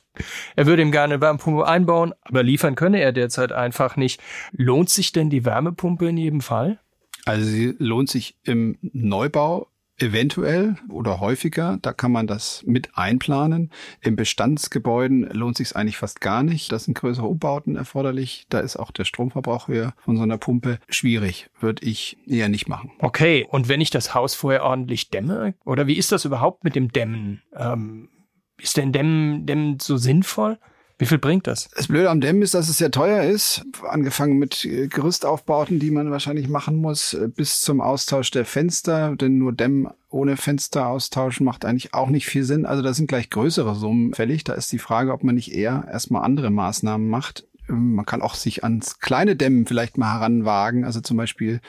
er 0.56 0.66
würde 0.66 0.82
ihm 0.82 0.92
gerne 0.92 1.16
eine 1.16 1.22
Wärmepumpe 1.22 1.68
einbauen, 1.68 2.14
aber 2.24 2.44
liefern 2.44 2.76
könne 2.76 3.02
er 3.02 3.12
derzeit 3.12 3.52
einfach 3.52 3.96
nicht. 3.96 4.22
Lohnt 4.52 4.90
sich 4.90 5.12
denn 5.12 5.30
die 5.30 5.46
Wärmepumpe 5.46 6.10
in 6.10 6.18
jedem 6.18 6.42
Fall? 6.42 6.80
Also 7.26 7.46
sie 7.46 7.76
lohnt 7.78 8.10
sich 8.10 8.38
im 8.44 8.78
Neubau 8.82 9.68
Eventuell 10.00 10.76
oder 10.90 11.20
häufiger, 11.20 11.78
da 11.82 11.94
kann 11.94 12.12
man 12.12 12.26
das 12.26 12.64
mit 12.66 12.98
einplanen. 12.98 13.70
Im 14.02 14.16
Bestandsgebäuden 14.16 15.30
lohnt 15.32 15.58
sich 15.58 15.76
eigentlich 15.76 15.98
fast 15.98 16.20
gar 16.20 16.42
nicht. 16.42 16.72
Da 16.72 16.80
sind 16.80 16.96
größere 16.96 17.28
Umbauten 17.28 17.76
erforderlich. 17.76 18.46
Da 18.50 18.60
ist 18.60 18.76
auch 18.76 18.90
der 18.92 19.06
Stromverbrauch 19.06 19.68
höher 19.68 19.94
von 20.00 20.18
so 20.18 20.24
einer 20.24 20.40
Pumpe. 20.40 20.80
Schwierig, 20.90 21.50
würde 21.60 21.86
ich 21.86 22.18
eher 22.26 22.50
nicht 22.50 22.68
machen. 22.68 22.92
Okay, 23.00 23.46
und 23.50 23.70
wenn 23.70 23.82
ich 23.82 23.92
das 23.92 24.16
Haus 24.16 24.34
vorher 24.34 24.64
ordentlich 24.64 25.12
dämme? 25.12 25.54
Oder 25.64 25.86
wie 25.86 25.98
ist 25.98 26.12
das 26.12 26.26
überhaupt 26.26 26.64
mit 26.64 26.76
dem 26.76 26.92
Dämmen? 26.92 27.44
Ähm, 27.56 28.10
ist 28.58 28.78
denn 28.78 28.94
Dämmen, 28.94 29.46
Dämmen 29.46 29.78
so 29.80 29.98
sinnvoll? 29.98 30.58
Wie 31.04 31.08
viel 31.08 31.18
bringt 31.18 31.48
das? 31.48 31.68
Das 31.76 31.90
Blöde 31.90 32.10
am 32.10 32.22
Dämmen 32.22 32.44
ist, 32.44 32.54
dass 32.54 32.70
es 32.70 32.78
sehr 32.78 32.90
teuer 32.90 33.24
ist. 33.24 33.66
Angefangen 33.86 34.38
mit 34.38 34.64
äh, 34.64 34.88
Gerüstaufbauten, 34.88 35.78
die 35.78 35.92
man 35.92 36.12
wahrscheinlich 36.12 36.48
machen 36.48 36.78
muss, 36.78 37.14
äh, 37.14 37.28
bis 37.28 37.60
zum 37.60 37.82
Austausch 37.82 38.32
der 38.32 38.46
Fenster. 38.46 39.14
Denn 39.18 39.38
nur 39.38 39.52
Dämmen 39.52 39.90
ohne 40.10 40.38
Fenster 40.38 40.88
austauschen 40.88 41.46
macht 41.46 41.66
eigentlich 41.66 41.94
auch 41.94 42.08
nicht 42.08 42.26
viel 42.26 42.46
Sinn. 42.46 42.66
Also 42.66 42.82
da 42.82 42.94
sind 42.94 43.08
gleich 43.08 43.30
größere 43.30 43.76
Summen 43.76 44.14
fällig. 44.14 44.46
Da 44.46 44.54
ist 44.54 44.72
die 44.72 44.80
Frage, 44.80 45.12
ob 45.12 45.26
man 45.26 45.36
nicht 45.36 45.52
eher 45.54 45.86
erstmal 45.92 46.24
andere 46.24 46.52
Maßnahmen 46.52 47.10
macht. 47.10 47.46
Ähm, 47.70 47.96
man 47.96 48.06
kann 48.06 48.22
auch 48.22 48.36
sich 48.36 48.64
ans 48.64 49.00
kleine 49.00 49.36
Dämmen 49.36 49.66
vielleicht 49.66 49.98
mal 49.98 50.14
heranwagen, 50.14 50.86
also 50.86 51.02
zum 51.02 51.18
Beispiel 51.18 51.62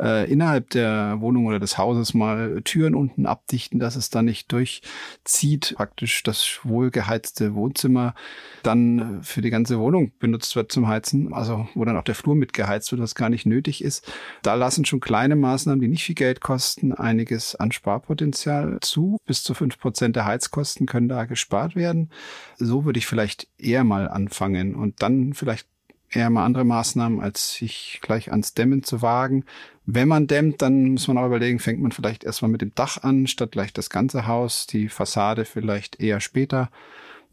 äh, 0.00 0.30
innerhalb 0.30 0.70
der 0.70 1.20
Wohnung 1.20 1.46
oder 1.46 1.58
des 1.58 1.78
Hauses 1.78 2.14
mal 2.14 2.60
Türen 2.64 2.94
unten 2.94 3.26
abdichten, 3.26 3.78
dass 3.78 3.96
es 3.96 4.10
dann 4.10 4.26
nicht 4.26 4.52
durchzieht, 4.52 5.74
praktisch 5.76 6.22
das 6.22 6.60
wohlgeheizte 6.64 7.54
Wohnzimmer 7.54 8.14
dann 8.62 9.22
für 9.22 9.40
die 9.40 9.50
ganze 9.50 9.78
Wohnung 9.78 10.12
benutzt 10.18 10.56
wird 10.56 10.72
zum 10.72 10.88
Heizen, 10.88 11.32
also 11.32 11.68
wo 11.74 11.84
dann 11.84 11.96
auch 11.96 12.04
der 12.04 12.14
Flur 12.14 12.34
mitgeheizt 12.34 12.90
wird, 12.92 13.00
was 13.00 13.14
gar 13.14 13.28
nicht 13.28 13.46
nötig 13.46 13.82
ist. 13.82 14.10
Da 14.42 14.54
lassen 14.54 14.84
schon 14.84 15.00
kleine 15.00 15.36
Maßnahmen, 15.36 15.80
die 15.80 15.88
nicht 15.88 16.04
viel 16.04 16.14
Geld 16.14 16.40
kosten, 16.40 16.92
einiges 16.92 17.54
an 17.54 17.72
Sparpotenzial 17.72 18.78
zu. 18.80 19.18
Bis 19.26 19.42
zu 19.42 19.54
fünf 19.54 19.78
Prozent 19.78 20.16
der 20.16 20.24
Heizkosten 20.24 20.86
können 20.86 21.08
da 21.08 21.24
gespart 21.24 21.76
werden. 21.76 22.10
So 22.56 22.84
würde 22.84 22.98
ich 22.98 23.06
vielleicht 23.06 23.48
eher 23.58 23.84
mal 23.84 24.08
anfangen 24.08 24.74
und 24.74 25.02
dann 25.02 25.34
vielleicht 25.38 25.66
eher 26.10 26.30
mal 26.30 26.44
andere 26.44 26.64
Maßnahmen, 26.64 27.20
als 27.20 27.54
sich 27.54 28.00
gleich 28.02 28.30
ans 28.30 28.54
Dämmen 28.54 28.82
zu 28.82 29.02
wagen. 29.02 29.44
Wenn 29.84 30.08
man 30.08 30.26
dämmt, 30.26 30.62
dann 30.62 30.92
muss 30.92 31.08
man 31.08 31.18
auch 31.18 31.26
überlegen, 31.26 31.58
fängt 31.58 31.80
man 31.80 31.92
vielleicht 31.92 32.24
erstmal 32.24 32.50
mit 32.50 32.60
dem 32.60 32.74
Dach 32.74 33.02
an, 33.02 33.26
statt 33.26 33.52
gleich 33.52 33.72
das 33.72 33.90
ganze 33.90 34.26
Haus, 34.26 34.66
die 34.66 34.88
Fassade 34.88 35.44
vielleicht 35.44 36.00
eher 36.00 36.20
später. 36.20 36.70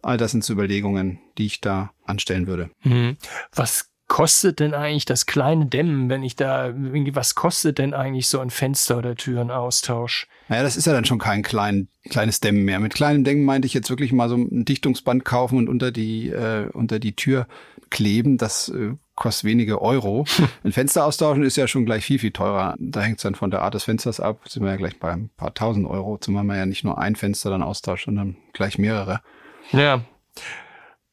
All 0.01 0.17
das 0.17 0.31
sind 0.31 0.43
so 0.43 0.53
Überlegungen, 0.53 1.19
die 1.37 1.47
ich 1.47 1.61
da 1.61 1.91
anstellen 2.05 2.47
würde. 2.47 2.69
Mhm. 2.83 3.17
Was 3.53 3.89
kostet 4.07 4.59
denn 4.59 4.73
eigentlich 4.73 5.05
das 5.05 5.25
kleine 5.25 5.65
Dämmen, 5.65 6.09
wenn 6.09 6.23
ich 6.23 6.35
da, 6.35 6.73
was 6.75 7.33
kostet 7.33 7.79
denn 7.79 7.93
eigentlich 7.93 8.27
so 8.27 8.39
ein 8.39 8.51
Fenster- 8.51 8.99
oder 8.99 9.15
Türenaustausch? 9.15 10.27
Naja, 10.47 10.61
das 10.61 10.77
ist 10.77 10.85
ja 10.85 10.93
dann 10.93 11.05
schon 11.05 11.17
kein 11.17 11.41
klein, 11.41 11.87
kleines 12.09 12.39
Dämmen 12.39 12.65
mehr. 12.65 12.79
Mit 12.79 12.93
kleinem 12.93 13.23
Dämmen 13.23 13.45
meinte 13.45 13.65
ich 13.65 13.73
jetzt 13.73 13.89
wirklich 13.89 14.11
mal 14.11 14.29
so 14.29 14.35
ein 14.35 14.63
Dichtungsband 14.63 15.25
kaufen 15.25 15.57
und 15.57 15.67
unter 15.67 15.91
die, 15.91 16.29
äh, 16.29 16.69
unter 16.71 16.99
die 16.99 17.15
Tür 17.15 17.47
kleben. 17.89 18.37
Das 18.37 18.69
äh, 18.69 18.93
kostet 19.15 19.45
wenige 19.45 19.81
Euro. 19.81 20.25
Ein 20.63 20.71
Fenster 20.71 21.05
austauschen 21.05 21.43
ist 21.43 21.55
ja 21.55 21.67
schon 21.67 21.85
gleich 21.85 22.05
viel, 22.05 22.19
viel 22.19 22.31
teurer. 22.31 22.75
Da 22.79 23.01
hängt 23.01 23.17
es 23.17 23.23
dann 23.23 23.35
von 23.35 23.51
der 23.51 23.61
Art 23.61 23.73
des 23.73 23.83
Fensters 23.83 24.19
ab. 24.19 24.41
Sind 24.47 24.63
wir 24.63 24.71
ja 24.71 24.77
gleich 24.77 24.99
bei 24.99 25.11
ein 25.11 25.29
paar 25.37 25.53
tausend 25.53 25.87
Euro, 25.87 26.17
zumal 26.17 26.43
man 26.43 26.57
ja 26.57 26.65
nicht 26.65 26.83
nur 26.83 26.97
ein 26.97 27.15
Fenster 27.15 27.49
dann 27.49 27.63
austauscht, 27.63 28.05
sondern 28.05 28.37
gleich 28.53 28.77
mehrere. 28.77 29.21
Ja. 29.71 30.01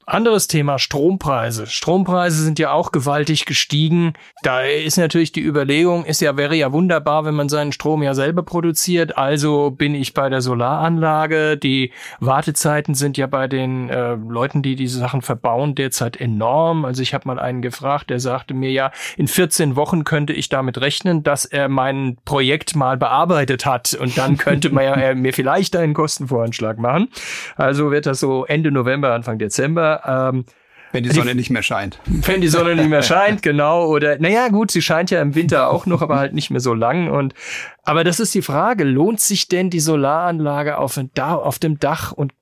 Anderes 0.05 0.49
Thema, 0.49 0.81
Strompreise. 0.81 1.69
Strompreise 1.69 2.43
sind 2.43 2.59
ja 2.59 2.73
auch 2.73 2.91
gewaltig 2.91 3.47
gestiegen. 3.47 4.15
Da 4.43 4.63
ist 4.63 4.97
natürlich 4.97 5.31
die 5.31 5.43
Überlegung, 5.43 6.05
ist 6.05 6.21
ja, 6.21 6.37
wäre 6.37 6.57
ja 6.57 6.73
wunderbar, 6.73 7.25
wenn 7.25 7.37
man 7.37 7.49
seinen 7.49 7.71
Strom 7.71 8.03
ja 8.03 8.13
selber 8.15 8.43
produziert. 8.43 9.17
Also 9.17 9.71
bin 9.71 9.95
ich 9.95 10.13
bei 10.13 10.29
der 10.29 10.41
Solaranlage. 10.41 11.57
Die 11.57 11.93
Wartezeiten 12.19 12.97
sind 12.97 13.17
ja 13.17 13.29
bei 13.29 13.47
den 13.47 13.91
äh, 13.91 14.15
Leuten, 14.15 14.63
die 14.63 14.75
diese 14.75 14.99
Sachen 14.99 15.23
verbauen, 15.23 15.77
derzeit 15.77 16.17
enorm. 16.17 16.85
Also 16.85 17.01
ich 17.01 17.15
habe 17.15 17.29
mal 17.29 17.39
einen 17.39 17.63
gefragt, 17.63 18.11
der 18.11 18.19
sagte 18.19 18.55
mir 18.55 18.73
ja, 18.73 18.91
in 19.17 19.29
14 19.29 19.77
Wochen 19.77 20.03
könnte 20.03 20.33
ich 20.33 20.49
damit 20.49 20.81
rechnen, 20.81 21.23
dass 21.23 21.45
er 21.45 21.69
mein 21.69 22.17
Projekt 22.25 22.75
mal 22.75 22.97
bearbeitet 22.97 23.67
hat. 23.67 23.95
Und 23.95 24.19
dann 24.19 24.37
könnte 24.37 24.71
man 24.71 24.83
ja 24.85 24.95
äh, 24.95 25.15
mir 25.15 25.33
vielleicht 25.33 25.77
einen 25.77 25.95
Kostenvoranschlag 25.95 26.79
machen. 26.79 27.09
Also 27.55 27.93
wird 27.93 28.07
das 28.07 28.19
so 28.19 28.45
Ende 28.47 28.73
November, 28.73 29.13
Anfang 29.13 29.39
Dezember 29.39 29.93
ähm, 30.07 30.45
Wenn 30.93 31.05
die 31.05 31.11
Sonne 31.11 31.31
die, 31.31 31.37
nicht 31.37 31.51
mehr 31.51 31.63
scheint. 31.63 32.01
Wenn 32.07 32.41
die 32.41 32.49
Sonne 32.49 32.77
nicht 32.77 32.89
mehr 32.89 33.03
scheint, 33.03 33.43
genau. 33.43 33.87
Oder, 33.87 34.19
naja, 34.19 34.49
gut, 34.49 34.71
sie 34.71 34.83
scheint 34.83 35.11
ja 35.11 35.21
im 35.23 35.35
Winter 35.35 35.71
auch 35.71 35.87
noch, 35.87 36.03
aber 36.03 36.17
halt 36.19 36.35
nicht 36.35 36.51
mehr 36.51 36.61
so 36.61 36.75
lang. 36.75 37.11
Und, 37.11 37.35
aber 37.83 38.05
das 38.05 38.21
ist 38.21 38.35
die 38.35 38.43
Frage, 38.43 38.85
lohnt 38.85 39.21
sich 39.21 39.49
denn 39.49 39.71
die 39.71 39.81
Solaranlage 39.81 40.79
auf, 40.79 40.99
auf 41.19 41.59
dem 41.59 41.79
Dach 41.79 42.13
und 42.13 42.33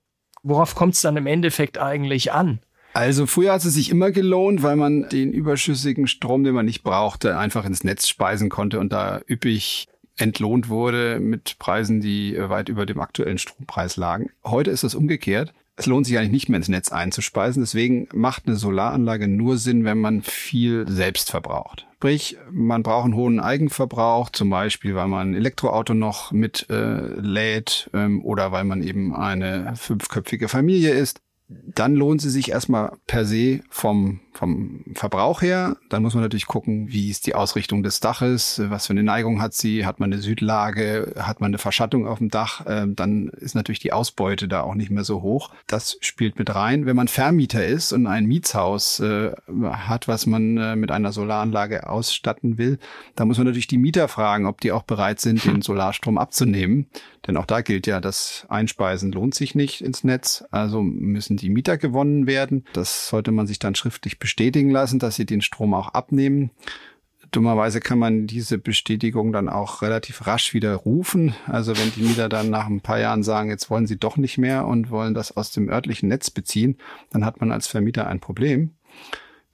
worauf 0.42 0.74
kommt 0.74 0.94
es 0.94 1.00
dann 1.00 1.16
im 1.16 1.26
Endeffekt 1.26 1.78
eigentlich 1.78 2.32
an? 2.32 2.60
Also 2.92 3.26
früher 3.26 3.52
hat 3.52 3.64
es 3.64 3.74
sich 3.74 3.90
immer 3.90 4.10
gelohnt, 4.10 4.62
weil 4.62 4.76
man 4.76 5.08
den 5.08 5.32
überschüssigen 5.32 6.08
Strom, 6.08 6.42
den 6.42 6.54
man 6.54 6.66
nicht 6.66 6.82
brauchte, 6.82 7.38
einfach 7.38 7.64
ins 7.64 7.84
Netz 7.84 8.08
speisen 8.08 8.48
konnte 8.48 8.80
und 8.80 8.92
da 8.92 9.20
üppig 9.28 9.86
entlohnt 10.16 10.68
wurde 10.68 11.20
mit 11.20 11.58
Preisen, 11.58 12.00
die 12.00 12.36
weit 12.36 12.68
über 12.68 12.86
dem 12.86 13.00
aktuellen 13.00 13.38
Strompreis 13.38 13.96
lagen. 13.96 14.30
Heute 14.44 14.70
ist 14.70 14.84
das 14.84 14.94
umgekehrt. 14.94 15.54
Es 15.80 15.86
lohnt 15.86 16.06
sich 16.06 16.18
eigentlich 16.18 16.30
nicht 16.30 16.48
mehr 16.50 16.58
ins 16.58 16.68
Netz 16.68 16.92
einzuspeisen. 16.92 17.62
Deswegen 17.62 18.06
macht 18.12 18.46
eine 18.46 18.56
Solaranlage 18.56 19.28
nur 19.28 19.56
Sinn, 19.56 19.84
wenn 19.84 19.98
man 19.98 20.20
viel 20.20 20.86
selbst 20.86 21.30
verbraucht. 21.30 21.86
Sprich, 21.94 22.36
man 22.50 22.82
braucht 22.82 23.06
einen 23.06 23.14
hohen 23.16 23.40
Eigenverbrauch, 23.40 24.28
zum 24.28 24.50
Beispiel, 24.50 24.94
weil 24.94 25.08
man 25.08 25.30
ein 25.30 25.34
Elektroauto 25.34 25.94
noch 25.94 26.32
mit 26.32 26.66
äh, 26.68 27.00
lädt 27.18 27.88
ähm, 27.94 28.22
oder 28.22 28.52
weil 28.52 28.64
man 28.64 28.82
eben 28.82 29.16
eine 29.16 29.74
fünfköpfige 29.74 30.48
Familie 30.48 30.90
ist 30.90 31.22
dann 31.50 31.96
lohnt 31.96 32.20
sie 32.20 32.30
sich 32.30 32.50
erstmal 32.50 32.92
per 33.06 33.24
se 33.24 33.60
vom, 33.70 34.20
vom 34.32 34.84
Verbrauch 34.94 35.42
her. 35.42 35.76
Dann 35.88 36.02
muss 36.02 36.14
man 36.14 36.22
natürlich 36.22 36.46
gucken, 36.46 36.92
wie 36.92 37.10
ist 37.10 37.26
die 37.26 37.34
Ausrichtung 37.34 37.82
des 37.82 37.98
Daches, 37.98 38.62
was 38.66 38.86
für 38.86 38.92
eine 38.92 39.02
Neigung 39.02 39.42
hat 39.42 39.54
sie, 39.54 39.84
hat 39.84 39.98
man 39.98 40.12
eine 40.12 40.22
Südlage, 40.22 41.14
hat 41.18 41.40
man 41.40 41.50
eine 41.50 41.58
Verschattung 41.58 42.06
auf 42.06 42.18
dem 42.18 42.28
Dach, 42.28 42.64
ähm, 42.68 42.94
dann 42.94 43.28
ist 43.28 43.54
natürlich 43.54 43.80
die 43.80 43.92
Ausbeute 43.92 44.46
da 44.46 44.62
auch 44.62 44.74
nicht 44.74 44.90
mehr 44.90 45.02
so 45.02 45.22
hoch. 45.22 45.50
Das 45.66 45.96
spielt 46.00 46.38
mit 46.38 46.54
rein. 46.54 46.86
Wenn 46.86 46.96
man 46.96 47.08
Vermieter 47.08 47.66
ist 47.66 47.92
und 47.92 48.06
ein 48.06 48.26
Mietshaus 48.26 49.00
äh, 49.00 49.32
hat, 49.62 50.06
was 50.06 50.26
man 50.26 50.56
äh, 50.56 50.76
mit 50.76 50.92
einer 50.92 51.12
Solaranlage 51.12 51.88
ausstatten 51.88 52.58
will, 52.58 52.78
dann 53.16 53.26
muss 53.26 53.38
man 53.38 53.46
natürlich 53.46 53.66
die 53.66 53.78
Mieter 53.78 54.06
fragen, 54.06 54.46
ob 54.46 54.60
die 54.60 54.70
auch 54.70 54.82
bereit 54.82 55.20
sind, 55.20 55.44
den 55.44 55.62
Solarstrom 55.62 56.16
abzunehmen. 56.16 56.86
Denn 57.26 57.36
auch 57.36 57.46
da 57.46 57.60
gilt 57.60 57.86
ja, 57.86 58.00
das 58.00 58.46
Einspeisen 58.48 59.12
lohnt 59.12 59.34
sich 59.34 59.54
nicht 59.54 59.82
ins 59.82 60.04
Netz. 60.04 60.44
Also 60.50 60.82
müssen 60.82 61.36
die 61.40 61.50
Mieter 61.50 61.78
gewonnen 61.78 62.26
werden. 62.26 62.64
Das 62.72 63.08
sollte 63.08 63.32
man 63.32 63.46
sich 63.46 63.58
dann 63.58 63.74
schriftlich 63.74 64.18
bestätigen 64.18 64.70
lassen, 64.70 64.98
dass 64.98 65.16
sie 65.16 65.26
den 65.26 65.42
Strom 65.42 65.74
auch 65.74 65.88
abnehmen. 65.88 66.50
Dummerweise 67.30 67.80
kann 67.80 67.98
man 67.98 68.26
diese 68.26 68.58
Bestätigung 68.58 69.32
dann 69.32 69.48
auch 69.48 69.82
relativ 69.82 70.26
rasch 70.26 70.52
wieder 70.52 70.74
rufen. 70.74 71.34
Also 71.46 71.76
wenn 71.76 71.92
die 71.92 72.02
Mieter 72.02 72.28
dann 72.28 72.50
nach 72.50 72.66
ein 72.66 72.80
paar 72.80 72.98
Jahren 72.98 73.22
sagen, 73.22 73.50
jetzt 73.50 73.70
wollen 73.70 73.86
sie 73.86 73.98
doch 73.98 74.16
nicht 74.16 74.36
mehr 74.36 74.66
und 74.66 74.90
wollen 74.90 75.14
das 75.14 75.36
aus 75.36 75.52
dem 75.52 75.68
örtlichen 75.68 76.08
Netz 76.08 76.30
beziehen, 76.30 76.76
dann 77.10 77.24
hat 77.24 77.40
man 77.40 77.52
als 77.52 77.68
Vermieter 77.68 78.08
ein 78.08 78.18
Problem 78.20 78.72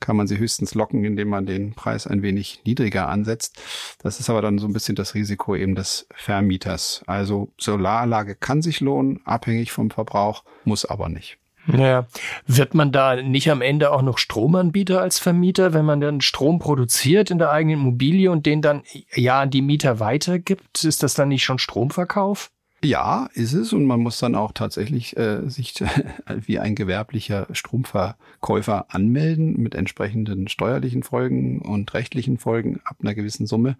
kann 0.00 0.16
man 0.16 0.26
sie 0.26 0.38
höchstens 0.38 0.74
locken, 0.74 1.04
indem 1.04 1.28
man 1.28 1.46
den 1.46 1.74
Preis 1.74 2.06
ein 2.06 2.22
wenig 2.22 2.62
niedriger 2.64 3.08
ansetzt. 3.08 3.60
Das 4.02 4.20
ist 4.20 4.28
aber 4.30 4.42
dann 4.42 4.58
so 4.58 4.66
ein 4.66 4.72
bisschen 4.72 4.94
das 4.94 5.14
Risiko 5.14 5.56
eben 5.56 5.74
des 5.74 6.06
Vermieters. 6.14 7.02
Also 7.06 7.52
Solaranlage 7.58 8.34
kann 8.34 8.62
sich 8.62 8.80
lohnen, 8.80 9.20
abhängig 9.24 9.72
vom 9.72 9.90
Verbrauch, 9.90 10.44
muss 10.64 10.84
aber 10.84 11.08
nicht. 11.08 11.38
Ja, 11.66 12.06
wird 12.46 12.74
man 12.74 12.92
da 12.92 13.16
nicht 13.16 13.50
am 13.50 13.60
Ende 13.60 13.90
auch 13.90 14.02
noch 14.02 14.18
Stromanbieter 14.18 15.00
als 15.00 15.18
Vermieter, 15.18 15.74
wenn 15.74 15.84
man 15.84 16.00
dann 16.00 16.20
Strom 16.20 16.58
produziert 16.58 17.30
in 17.30 17.38
der 17.38 17.50
eigenen 17.50 17.80
Immobilie 17.80 18.30
und 18.30 18.46
den 18.46 18.62
dann 18.62 18.82
ja 19.14 19.40
an 19.40 19.50
die 19.50 19.62
Mieter 19.62 19.98
weitergibt? 19.98 20.84
Ist 20.84 21.02
das 21.02 21.14
dann 21.14 21.28
nicht 21.28 21.44
schon 21.44 21.58
Stromverkauf? 21.58 22.50
Ja, 22.86 23.28
ist 23.34 23.52
es 23.52 23.72
und 23.72 23.84
man 23.84 23.98
muss 23.98 24.20
dann 24.20 24.36
auch 24.36 24.52
tatsächlich 24.52 25.16
äh, 25.16 25.48
sich 25.48 25.74
wie 26.28 26.60
ein 26.60 26.76
gewerblicher 26.76 27.48
Stromverkäufer 27.50 28.86
anmelden 28.90 29.60
mit 29.60 29.74
entsprechenden 29.74 30.46
steuerlichen 30.46 31.02
Folgen 31.02 31.60
und 31.60 31.92
rechtlichen 31.94 32.38
Folgen. 32.38 32.80
Ab 32.84 32.98
einer 33.02 33.14
gewissen 33.14 33.48
Summe 33.48 33.76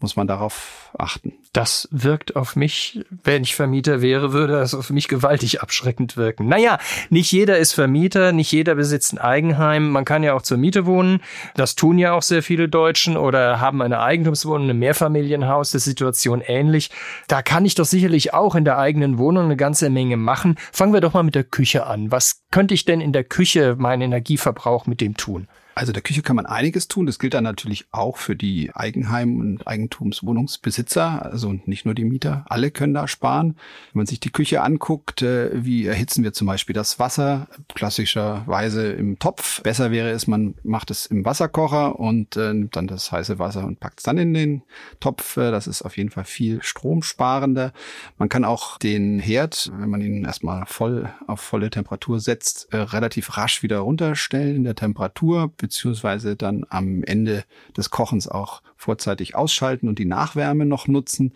muss 0.00 0.16
man 0.16 0.26
darauf 0.26 0.90
achten. 0.98 1.34
Das 1.52 1.88
wirkt 1.92 2.34
auf 2.36 2.56
mich, 2.56 3.04
wenn 3.10 3.42
ich 3.42 3.54
Vermieter 3.54 4.02
wäre, 4.02 4.32
würde 4.32 4.54
das 4.54 4.74
auf 4.74 4.90
mich 4.90 5.08
gewaltig 5.08 5.62
abschreckend 5.62 6.16
wirken. 6.16 6.48
Naja, 6.48 6.78
nicht 7.10 7.30
jeder 7.30 7.58
ist 7.58 7.72
Vermieter, 7.72 8.32
nicht 8.32 8.50
jeder 8.50 8.74
besitzt 8.74 9.12
ein 9.12 9.18
Eigenheim. 9.18 9.90
Man 9.90 10.04
kann 10.04 10.22
ja 10.22 10.34
auch 10.34 10.42
zur 10.42 10.58
Miete 10.58 10.84
wohnen. 10.84 11.20
Das 11.54 11.76
tun 11.76 11.98
ja 11.98 12.12
auch 12.12 12.22
sehr 12.22 12.42
viele 12.42 12.68
Deutschen 12.68 13.16
oder 13.16 13.60
haben 13.60 13.82
eine 13.82 14.00
Eigentumswohnung, 14.00 14.68
ein 14.68 14.78
Mehrfamilienhaus, 14.78 15.70
das 15.70 15.84
Situation 15.84 16.40
ähnlich. 16.40 16.90
Da 17.28 17.42
kann 17.42 17.64
ich 17.64 17.74
doch 17.76 17.86
sicherlich 17.86 18.34
auch 18.34 18.47
in 18.54 18.64
der 18.64 18.78
eigenen 18.78 19.18
Wohnung 19.18 19.44
eine 19.44 19.56
ganze 19.56 19.90
Menge 19.90 20.16
machen. 20.16 20.56
Fangen 20.72 20.92
wir 20.92 21.00
doch 21.00 21.14
mal 21.14 21.22
mit 21.22 21.34
der 21.34 21.44
Küche 21.44 21.86
an. 21.86 22.10
Was 22.10 22.42
könnte 22.50 22.74
ich 22.74 22.84
denn 22.84 23.00
in 23.00 23.12
der 23.12 23.24
Küche 23.24 23.76
meinen 23.78 24.02
Energieverbrauch 24.02 24.86
mit 24.86 25.00
dem 25.00 25.16
tun? 25.16 25.48
Also 25.78 25.92
der 25.92 26.02
Küche 26.02 26.22
kann 26.22 26.34
man 26.34 26.46
einiges 26.46 26.88
tun. 26.88 27.06
Das 27.06 27.20
gilt 27.20 27.34
dann 27.34 27.44
natürlich 27.44 27.86
auch 27.92 28.16
für 28.16 28.34
die 28.34 28.74
Eigenheim- 28.74 29.38
und 29.38 29.64
Eigentumswohnungsbesitzer, 29.64 31.24
also 31.24 31.54
nicht 31.66 31.84
nur 31.84 31.94
die 31.94 32.04
Mieter. 32.04 32.44
Alle 32.48 32.72
können 32.72 32.94
da 32.94 33.06
sparen. 33.06 33.54
Wenn 33.92 34.00
man 34.00 34.06
sich 34.06 34.18
die 34.18 34.32
Küche 34.32 34.60
anguckt, 34.62 35.22
äh, 35.22 35.50
wie 35.52 35.86
erhitzen 35.86 36.24
wir 36.24 36.32
zum 36.32 36.48
Beispiel 36.48 36.74
das 36.74 36.98
Wasser? 36.98 37.46
Klassischerweise 37.76 38.90
im 38.90 39.20
Topf. 39.20 39.62
Besser 39.62 39.92
wäre 39.92 40.10
es, 40.10 40.26
man 40.26 40.56
macht 40.64 40.90
es 40.90 41.06
im 41.06 41.24
Wasserkocher 41.24 41.96
und 42.00 42.36
äh, 42.36 42.52
nimmt 42.54 42.74
dann 42.74 42.88
das 42.88 43.12
heiße 43.12 43.38
Wasser 43.38 43.64
und 43.64 43.78
packt 43.78 44.00
es 44.00 44.02
dann 44.02 44.18
in 44.18 44.34
den 44.34 44.62
Topf. 44.98 45.36
Äh, 45.36 45.52
das 45.52 45.68
ist 45.68 45.82
auf 45.82 45.96
jeden 45.96 46.10
Fall 46.10 46.24
viel 46.24 46.60
stromsparender. 46.60 47.72
Man 48.18 48.28
kann 48.28 48.44
auch 48.44 48.78
den 48.78 49.20
Herd, 49.20 49.70
wenn 49.76 49.90
man 49.90 50.00
ihn 50.00 50.24
erstmal 50.24 50.66
voll 50.66 51.08
auf 51.28 51.40
volle 51.40 51.70
Temperatur 51.70 52.18
setzt, 52.18 52.66
relativ 52.72 53.36
rasch 53.36 53.62
wieder 53.62 53.78
runterstellen 53.78 54.56
in 54.56 54.64
der 54.64 54.74
Temperatur 54.74 55.52
beziehungsweise 55.68 56.34
dann 56.34 56.64
am 56.70 57.04
Ende 57.04 57.44
des 57.76 57.90
Kochens 57.90 58.26
auch 58.26 58.62
vorzeitig 58.76 59.34
ausschalten 59.34 59.86
und 59.88 59.98
die 59.98 60.06
Nachwärme 60.06 60.64
noch 60.64 60.88
nutzen. 60.88 61.34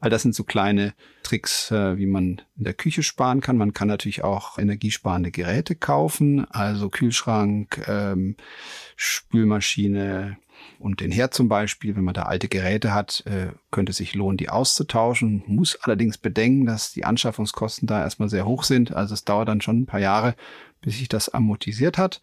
All 0.00 0.08
das 0.08 0.22
sind 0.22 0.34
so 0.36 0.44
kleine 0.44 0.94
Tricks, 1.24 1.70
äh, 1.72 1.98
wie 1.98 2.06
man 2.06 2.42
in 2.56 2.64
der 2.64 2.74
Küche 2.74 3.02
sparen 3.02 3.40
kann. 3.40 3.56
Man 3.56 3.72
kann 3.72 3.88
natürlich 3.88 4.22
auch 4.22 4.56
energiesparende 4.58 5.32
Geräte 5.32 5.74
kaufen, 5.74 6.48
also 6.50 6.90
Kühlschrank, 6.90 7.84
ähm, 7.88 8.36
Spülmaschine, 8.96 10.36
und 10.78 11.00
den 11.00 11.10
Herd 11.10 11.34
zum 11.34 11.48
Beispiel, 11.48 11.96
wenn 11.96 12.04
man 12.04 12.14
da 12.14 12.22
alte 12.22 12.48
Geräte 12.48 12.94
hat, 12.94 13.24
äh, 13.26 13.48
könnte 13.70 13.90
es 13.90 13.96
sich 13.96 14.14
lohnen, 14.14 14.36
die 14.36 14.48
auszutauschen. 14.48 15.42
Muss 15.46 15.76
allerdings 15.82 16.18
bedenken, 16.18 16.66
dass 16.66 16.92
die 16.92 17.04
Anschaffungskosten 17.04 17.86
da 17.86 18.00
erstmal 18.00 18.28
sehr 18.28 18.46
hoch 18.46 18.62
sind. 18.62 18.92
Also 18.92 19.14
es 19.14 19.24
dauert 19.24 19.48
dann 19.48 19.60
schon 19.60 19.80
ein 19.80 19.86
paar 19.86 20.00
Jahre, 20.00 20.36
bis 20.80 20.98
sich 20.98 21.08
das 21.08 21.28
amortisiert 21.28 21.98
hat. 21.98 22.20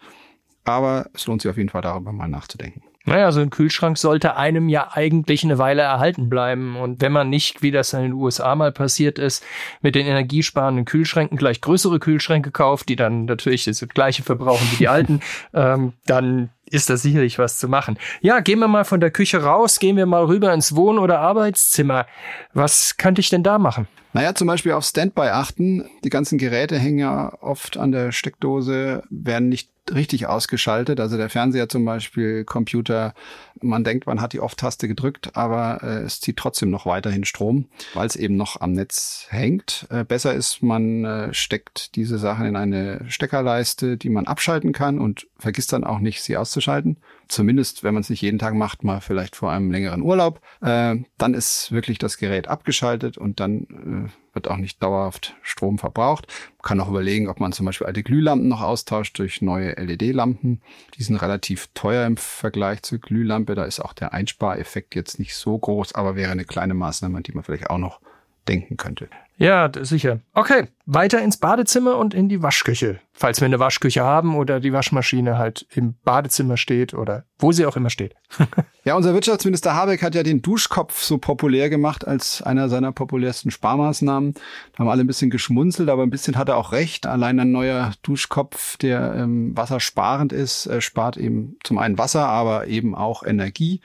Aber 0.66 1.08
es 1.14 1.26
lohnt 1.26 1.42
sich 1.42 1.50
auf 1.50 1.58
jeden 1.58 1.70
Fall 1.70 1.82
darüber 1.82 2.12
mal 2.12 2.28
nachzudenken. 2.28 2.84
Naja, 3.06 3.32
so 3.32 3.40
ein 3.40 3.50
Kühlschrank 3.50 3.98
sollte 3.98 4.36
einem 4.36 4.70
ja 4.70 4.92
eigentlich 4.92 5.44
eine 5.44 5.58
Weile 5.58 5.82
erhalten 5.82 6.30
bleiben. 6.30 6.76
Und 6.76 7.02
wenn 7.02 7.12
man 7.12 7.30
nicht, 7.30 7.64
wie 7.64 7.72
das 7.72 7.94
in 7.94 8.02
den 8.02 8.14
USA 8.14 8.56
mal 8.56 8.72
passiert 8.72 9.18
ist, 9.18 9.44
mit 9.82 9.96
den 9.96 10.06
energiesparenden 10.06 10.86
Kühlschränken 10.86 11.36
gleich 11.36 11.60
größere 11.62 12.00
Kühlschränke 12.00 12.52
kauft, 12.52 12.88
die 12.88 12.96
dann 12.96 13.26
natürlich 13.26 13.66
das 13.66 13.84
gleiche 13.88 14.22
verbrauchen 14.22 14.68
wie 14.72 14.78
die 14.78 14.88
alten, 14.90 15.22
ähm, 15.54 15.94
dann 16.06 16.50
ist 16.66 16.92
da 16.92 16.98
sicherlich 16.98 17.40
was 17.40 17.58
zu 17.58 17.68
machen. 17.68 17.98
Ja, 18.22 18.42
gehen 18.42 18.60
wir 18.60 18.68
mal 18.68 18.86
von 18.86 19.00
der 19.00 19.10
Küche 19.10 19.42
raus, 19.42 19.80
gehen 19.80 19.98
wir 19.98 20.06
mal 20.06 20.26
rüber 20.26 20.54
ins 20.54 20.76
Wohn- 20.76 21.00
oder 21.00 21.20
Arbeitszimmer. 21.20 22.06
Was 22.54 22.98
könnte 22.98 23.22
ich 23.22 23.30
denn 23.30 23.42
da 23.42 23.58
machen? 23.58 23.88
Naja, 24.14 24.36
zum 24.36 24.48
Beispiel 24.48 24.74
auf 24.74 24.84
Standby 24.84 25.30
achten. 25.30 25.90
Die 26.04 26.10
ganzen 26.10 26.38
Geräte 26.38 26.78
hängen 26.78 27.00
ja 27.00 27.32
oft 27.42 27.78
an 27.78 27.92
der 27.92 28.12
Steckdose, 28.12 29.04
werden 29.10 29.50
nicht 29.50 29.70
richtig 29.94 30.28
ausgeschaltet. 30.28 31.00
Also 31.00 31.18
der 31.18 31.30
Fernseher 31.30 31.70
zum 31.70 31.86
Beispiel, 31.86 32.44
Computer, 32.46 33.14
man 33.62 33.84
denkt, 33.84 34.08
man 34.08 34.22
hat 34.22 34.34
die 34.34 34.40
Off-Taste 34.40 34.88
gedrückt, 34.88 35.36
aber 35.36 35.82
äh, 35.84 36.04
es 36.04 36.22
zieht 36.22 36.38
trotzdem 36.38 36.70
noch 36.70 36.86
weiterhin 36.86 37.26
Strom, 37.26 37.66
weil 37.94 38.08
es 38.08 38.16
eben 38.16 38.36
noch 38.36 38.62
am 38.62 38.74
Netz 38.74 39.28
hängt. 39.30 39.88
Äh, 39.90 40.04
besser 40.04 40.34
ist, 40.34 40.62
man 40.62 41.06
äh, 41.06 41.34
steckt 41.34 41.96
diese 41.96 42.18
Sachen 42.18 42.46
in 42.46 42.56
eine 42.56 43.06
Steckerleiste, 43.08 43.98
die 43.98 44.10
man 44.10 44.28
abschalten 44.28 44.72
kann 44.72 45.00
und 45.00 45.28
vergisst 45.38 45.74
dann 45.74 45.84
auch 45.84 46.00
nicht, 46.00 46.22
sie 46.22 46.38
auszuschalten. 46.38 46.98
Zumindest, 47.30 47.84
wenn 47.84 47.94
man 47.94 48.02
es 48.02 48.10
nicht 48.10 48.24
jeden 48.24 48.40
Tag 48.40 48.56
macht, 48.56 48.84
mal 48.84 49.02
vielleicht 49.02 49.36
vor 49.36 49.52
einem 49.52 49.72
längeren 49.72 50.02
Urlaub. 50.02 50.42
Äh, 50.62 50.96
dann 51.20 51.34
ist 51.36 51.72
wirklich 51.72 52.00
das 52.00 52.18
Gerät 52.18 52.48
abgeschaltet 52.48 53.20
und 53.20 53.40
dann 53.40 54.10
äh, 54.10 54.34
wird 54.34 54.48
auch 54.48 54.58
nicht 54.58 54.82
dauerhaft 54.82 55.36
Strom 55.44 55.78
verbraucht. 55.78 56.26
Man 56.58 56.64
kann 56.64 56.80
auch 56.82 56.90
überlegen, 56.90 57.30
ob 57.30 57.40
man 57.40 57.52
zum 57.52 57.68
Beispiel 57.68 57.86
alte 57.86 58.02
Glühlampen 58.02 58.48
noch 58.48 58.62
austauscht 58.62 59.20
durch 59.20 59.44
neue 59.44 59.74
LED-Lampen. 59.74 60.62
Die 60.98 61.04
sind 61.04 61.18
relativ 61.18 61.70
teuer 61.76 62.08
im 62.08 62.18
Vergleich 62.18 62.82
zur 62.82 62.98
Glühlampe. 62.98 63.54
Da 63.54 63.64
ist 63.64 63.80
auch 63.80 63.94
der 63.94 64.12
Einspareffekt 64.12 64.96
jetzt 64.96 65.20
nicht 65.20 65.36
so 65.36 65.56
groß, 65.56 65.94
aber 65.94 66.16
wäre 66.16 66.32
eine 66.32 66.46
kleine 66.46 66.74
Maßnahme, 66.74 67.18
an 67.18 67.24
die 67.24 67.34
man 67.34 67.44
vielleicht 67.44 67.70
auch 67.70 67.78
noch 67.78 68.02
denken 68.48 68.76
könnte. 68.76 69.08
Ja, 69.40 69.72
sicher. 69.82 70.20
Okay, 70.34 70.68
weiter 70.86 71.22
ins 71.22 71.38
Badezimmer 71.38 71.96
und 71.96 72.14
in 72.14 72.28
die 72.28 72.44
Waschküche. 72.44 73.00
Falls 73.14 73.40
wir 73.40 73.46
eine 73.46 73.60
Waschküche 73.60 74.04
haben 74.04 74.36
oder 74.36 74.60
die 74.60 74.74
Waschmaschine 74.74 75.38
halt 75.38 75.66
im 75.74 75.96
Badezimmer 76.04 76.58
steht 76.58 76.94
oder 76.94 77.24
wo 77.38 77.54
sie 77.54 77.66
auch 77.66 77.78
immer 77.78 77.90
steht. 77.90 78.16
ja, 78.84 78.98
unser 78.98 79.14
Wirtschaftsminister 79.14 79.74
Habeck 79.74 80.04
hat 80.04 80.14
ja 80.14 80.24
den 80.24 80.42
Duschkopf 80.42 81.02
so 81.02 81.20
populär 81.20 81.70
gemacht 81.70 82.06
als 82.06 82.42
einer 82.42 82.68
seiner 82.68 82.92
populärsten 82.92 83.50
Sparmaßnahmen. 83.50 84.34
Da 84.34 84.80
haben 84.80 84.90
alle 84.90 85.06
ein 85.06 85.08
bisschen 85.08 85.30
geschmunzelt, 85.30 85.88
aber 85.88 86.04
ein 86.04 86.10
bisschen 86.10 86.38
hat 86.38 86.50
er 86.50 86.58
auch 86.58 86.74
recht. 86.74 87.08
Allein 87.08 87.40
ein 87.40 87.54
neuer 87.54 87.94
Duschkopf, 88.02 88.76
der 88.76 89.16
ähm, 89.16 89.56
wassersparend 89.56 90.34
ist, 90.34 90.66
äh, 90.66 90.82
spart 90.82 91.16
eben 91.16 91.58
zum 91.64 91.78
einen 91.78 91.98
Wasser, 91.98 92.28
aber 92.28 92.68
eben 92.68 92.94
auch 92.94 93.24
Energie. 93.24 93.80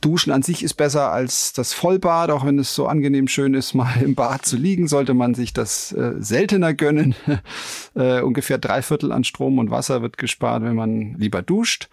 Duschen 0.00 0.32
an 0.32 0.42
sich 0.42 0.62
ist 0.62 0.74
besser 0.74 1.12
als 1.12 1.52
das 1.52 1.72
Vollbad, 1.72 2.30
auch 2.30 2.44
wenn 2.44 2.58
es 2.58 2.74
so 2.74 2.86
angenehm 2.86 3.28
schön 3.28 3.54
ist, 3.54 3.74
mal 3.74 3.92
im 4.02 4.14
Bad 4.14 4.46
zu 4.46 4.56
liegen, 4.56 4.88
sollte 4.88 5.14
man 5.14 5.34
sich 5.34 5.52
das 5.52 5.92
äh, 5.92 6.14
seltener 6.18 6.74
gönnen. 6.74 7.14
äh, 7.94 8.20
ungefähr 8.20 8.58
drei 8.58 8.82
Viertel 8.82 9.12
an 9.12 9.24
Strom 9.24 9.58
und 9.58 9.70
Wasser 9.70 10.02
wird 10.02 10.18
gespart, 10.18 10.62
wenn 10.62 10.76
man 10.76 11.14
lieber 11.18 11.42
duscht. 11.42 11.88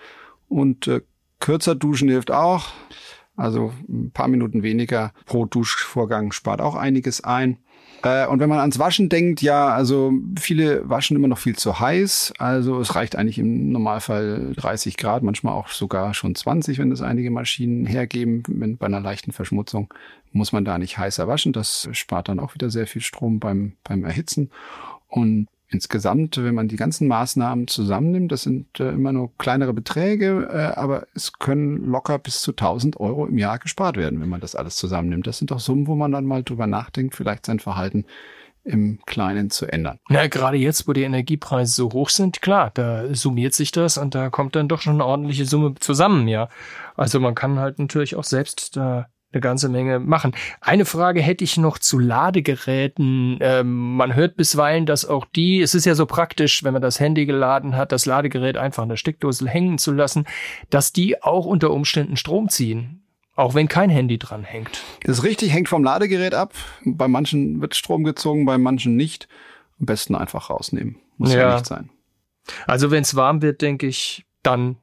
Und 0.48 0.88
äh, 0.88 1.02
kürzer 1.40 1.76
duschen 1.76 2.10
hilft 2.10 2.32
auch. 2.32 2.68
Also 3.36 3.74
ein 3.88 4.12
paar 4.12 4.28
Minuten 4.28 4.64
weniger 4.64 5.14
pro 5.26 5.46
Duschvorgang 5.46 6.32
spart 6.32 6.62
auch 6.62 6.76
einiges 6.76 7.24
ein. 7.24 7.58
Äh, 8.04 8.28
und 8.28 8.40
wenn 8.40 8.50
man 8.50 8.60
ans 8.60 8.80
Waschen 8.80 9.10
denkt, 9.10 9.42
ja, 9.42 9.70
also 9.70 10.12
viele 10.40 10.88
waschen 10.90 11.16
immer 11.16 11.28
noch 11.28 11.38
viel 11.38 11.56
zu 11.56 11.80
heiß. 11.80 12.34
Also 12.38 12.80
es 12.80 12.96
reicht 12.96 13.16
eigentlich 13.16 13.40
im 13.40 13.72
Normalfall 13.72 14.54
30 14.56 14.98
Grad, 14.98 15.24
manchmal 15.24 15.54
auch 15.54 15.70
sogar 15.70 16.14
schon 16.14 16.36
20, 16.36 16.80
wenn 16.80 16.90
das 16.90 17.02
einige 17.02 17.32
Maschinen 17.32 17.86
hergeben. 17.86 18.78
Bei 18.80 18.86
einer 18.86 19.00
leichten 19.00 19.32
Verschmutzung 19.32 19.94
muss 20.32 20.52
man 20.52 20.66
da 20.66 20.78
nicht 20.78 20.98
heißer 20.98 21.28
waschen. 21.28 21.54
Das 21.54 21.90
spart 21.92 22.30
dann 22.30 22.40
auch 22.40 22.54
wieder 22.56 22.70
sehr 22.70 22.88
viel 22.88 23.02
Strom 23.02 23.40
beim, 23.40 23.74
beim 23.84 24.04
Erhitzen. 24.04 24.50
Und 25.08 25.48
insgesamt, 25.72 26.38
wenn 26.38 26.54
man 26.54 26.68
die 26.68 26.76
ganzen 26.76 27.08
Maßnahmen 27.08 27.68
zusammennimmt, 27.68 28.32
das 28.32 28.44
sind 28.44 28.80
äh, 28.80 28.90
immer 28.90 29.14
nur 29.14 29.32
kleinere 29.38 29.74
Beträge, 29.74 30.50
äh, 30.52 30.80
aber 30.80 31.08
es 31.16 31.34
können 31.34 31.86
locker 31.86 32.20
bis 32.20 32.42
zu 32.42 32.52
1000 32.52 33.00
Euro 33.00 33.26
im 33.26 33.38
Jahr 33.38 33.58
gespart 33.58 33.98
werden, 33.98 34.22
wenn 34.22 34.30
man 34.30 34.42
das 34.42 34.56
alles 34.56 34.76
zusammennimmt. 34.76 35.26
Das 35.28 35.38
sind 35.38 35.52
doch 35.52 35.60
Summen, 35.60 35.88
wo 35.88 35.96
man 35.96 36.12
dann 36.12 36.26
mal 36.26 36.44
drüber 36.44 36.68
nachdenkt, 36.68 37.16
vielleicht 37.16 37.46
sein 37.46 37.60
Verhalten 37.60 38.06
im 38.64 39.00
Kleinen 39.06 39.50
zu 39.50 39.66
ändern. 39.66 39.98
Na, 40.10 40.28
gerade 40.28 40.58
jetzt, 40.58 40.88
wo 40.88 40.94
die 40.94 41.02
Energiepreise 41.02 41.74
so 41.74 41.92
hoch 41.94 42.10
sind, 42.10 42.42
klar, 42.42 42.72
da 42.74 43.14
summiert 43.16 43.54
sich 43.54 43.72
das 43.72 43.98
und 43.98 44.14
da 44.14 44.30
kommt 44.30 44.56
dann 44.56 44.68
doch 44.68 44.82
schon 44.82 44.96
eine 44.96 45.06
ordentliche 45.06 45.46
Summe 45.46 45.76
zusammen, 45.80 46.28
ja. 46.28 46.50
Also 46.96 47.20
man 47.20 47.34
kann 47.34 47.58
halt 47.60 47.80
natürlich 47.80 48.16
auch 48.16 48.24
selbst 48.24 48.78
da 48.78 49.08
eine 49.34 49.42
ganze 49.42 49.70
Menge 49.70 50.00
machen. 50.00 50.34
Eine 50.60 50.86
Frage 50.86 51.22
hätte 51.22 51.44
ich 51.44 51.58
noch 51.58 51.78
zu 51.78 52.00
Ladegeräten. 52.00 53.38
Ähm, 53.40 53.96
man 53.96 54.16
hört 54.16 54.36
bisweilen, 54.36 54.86
dass 54.86 55.06
auch 55.06 55.26
die, 55.26 55.62
es 55.62 55.74
ist 55.74 55.86
ja 55.86 55.96
so 55.96 56.06
praktisch, 56.06 56.64
wenn 56.64 56.74
man 56.74 56.82
das 56.82 57.00
Handy 57.00 57.26
geladen 57.26 57.76
hat, 57.76 57.92
das 57.92 58.06
Ladegerät 58.06 58.58
einfach 58.58 58.84
in 58.84 58.90
der 58.90 58.98
Steckdose 58.98 59.48
hängen 59.48 59.78
zu 59.78 59.92
lassen, 59.92 60.26
dass 60.70 60.94
die 60.94 61.22
auch 61.24 61.46
unter 61.46 61.72
Umständen 61.72 62.18
Strom 62.18 62.50
ziehen. 62.50 63.04
Auch 63.36 63.54
wenn 63.54 63.68
kein 63.68 63.90
Handy 63.90 64.20
dran 64.20 64.44
hängt. 64.44 64.84
Das 65.04 65.20
ist 65.20 65.24
richtig, 65.24 65.54
hängt 65.54 65.70
vom 65.70 65.84
Ladegerät 65.84 66.36
ab. 66.36 66.54
Bei 66.84 67.08
manchen 67.08 67.62
wird 67.62 67.76
Strom 67.76 68.04
gezogen, 68.04 68.46
bei 68.46 68.58
manchen 68.58 68.96
nicht. 68.96 69.30
Am 69.80 69.86
besten 69.86 70.16
einfach 70.16 70.50
rausnehmen. 70.50 70.98
Muss 71.18 71.34
ja, 71.34 71.40
ja 71.40 71.54
nicht 71.54 71.66
sein. 71.66 71.90
Also 72.68 72.92
wenn 72.92 73.04
es 73.04 73.16
warm 73.16 73.42
wird, 73.42 73.62
denke 73.62 73.88
ich, 73.88 74.26
dann 74.44 74.78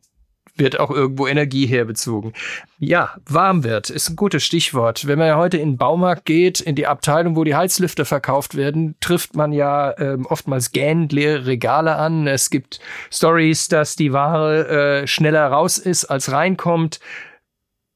wird 0.59 0.81
auch 0.81 0.91
irgendwo 0.91 1.27
Energie 1.27 1.67
herbezogen. 1.67 2.33
Ja, 2.79 3.17
warm 3.27 3.65
wird 3.65 3.91
ist 3.91 4.11
ein 4.11 4.17
gutes 4.17 4.45
Stichwort. 4.45 5.07
Wenn 5.07 5.19
man 5.19 5.29
ja 5.29 5.37
heute 5.37 5.59
in 5.59 5.73
den 5.73 5.79
Baumarkt 5.79 6.25
geht, 6.25 6.61
in 6.61 6.75
die 6.75 6.87
Abteilung, 6.87 7.37
wo 7.37 7.45
die 7.45 7.55
Heizlüfter 7.55 8.05
verkauft 8.05 8.57
werden, 8.57 8.97
trifft 9.01 9.35
man 9.35 9.53
ja 9.53 9.97
ähm, 9.99 10.27
oftmals 10.27 10.73
gähnend 10.73 11.13
leere 11.13 11.47
Regale 11.47 11.97
an. 11.97 12.27
Es 12.27 12.51
gibt 12.51 12.81
Stories, 13.11 13.69
dass 13.69 13.97
die 13.97 14.13
Ware 14.13 15.03
äh, 15.03 15.07
schneller 15.07 15.47
raus 15.47 15.79
ist, 15.79 16.05
als 16.05 16.33
reinkommt. 16.33 17.01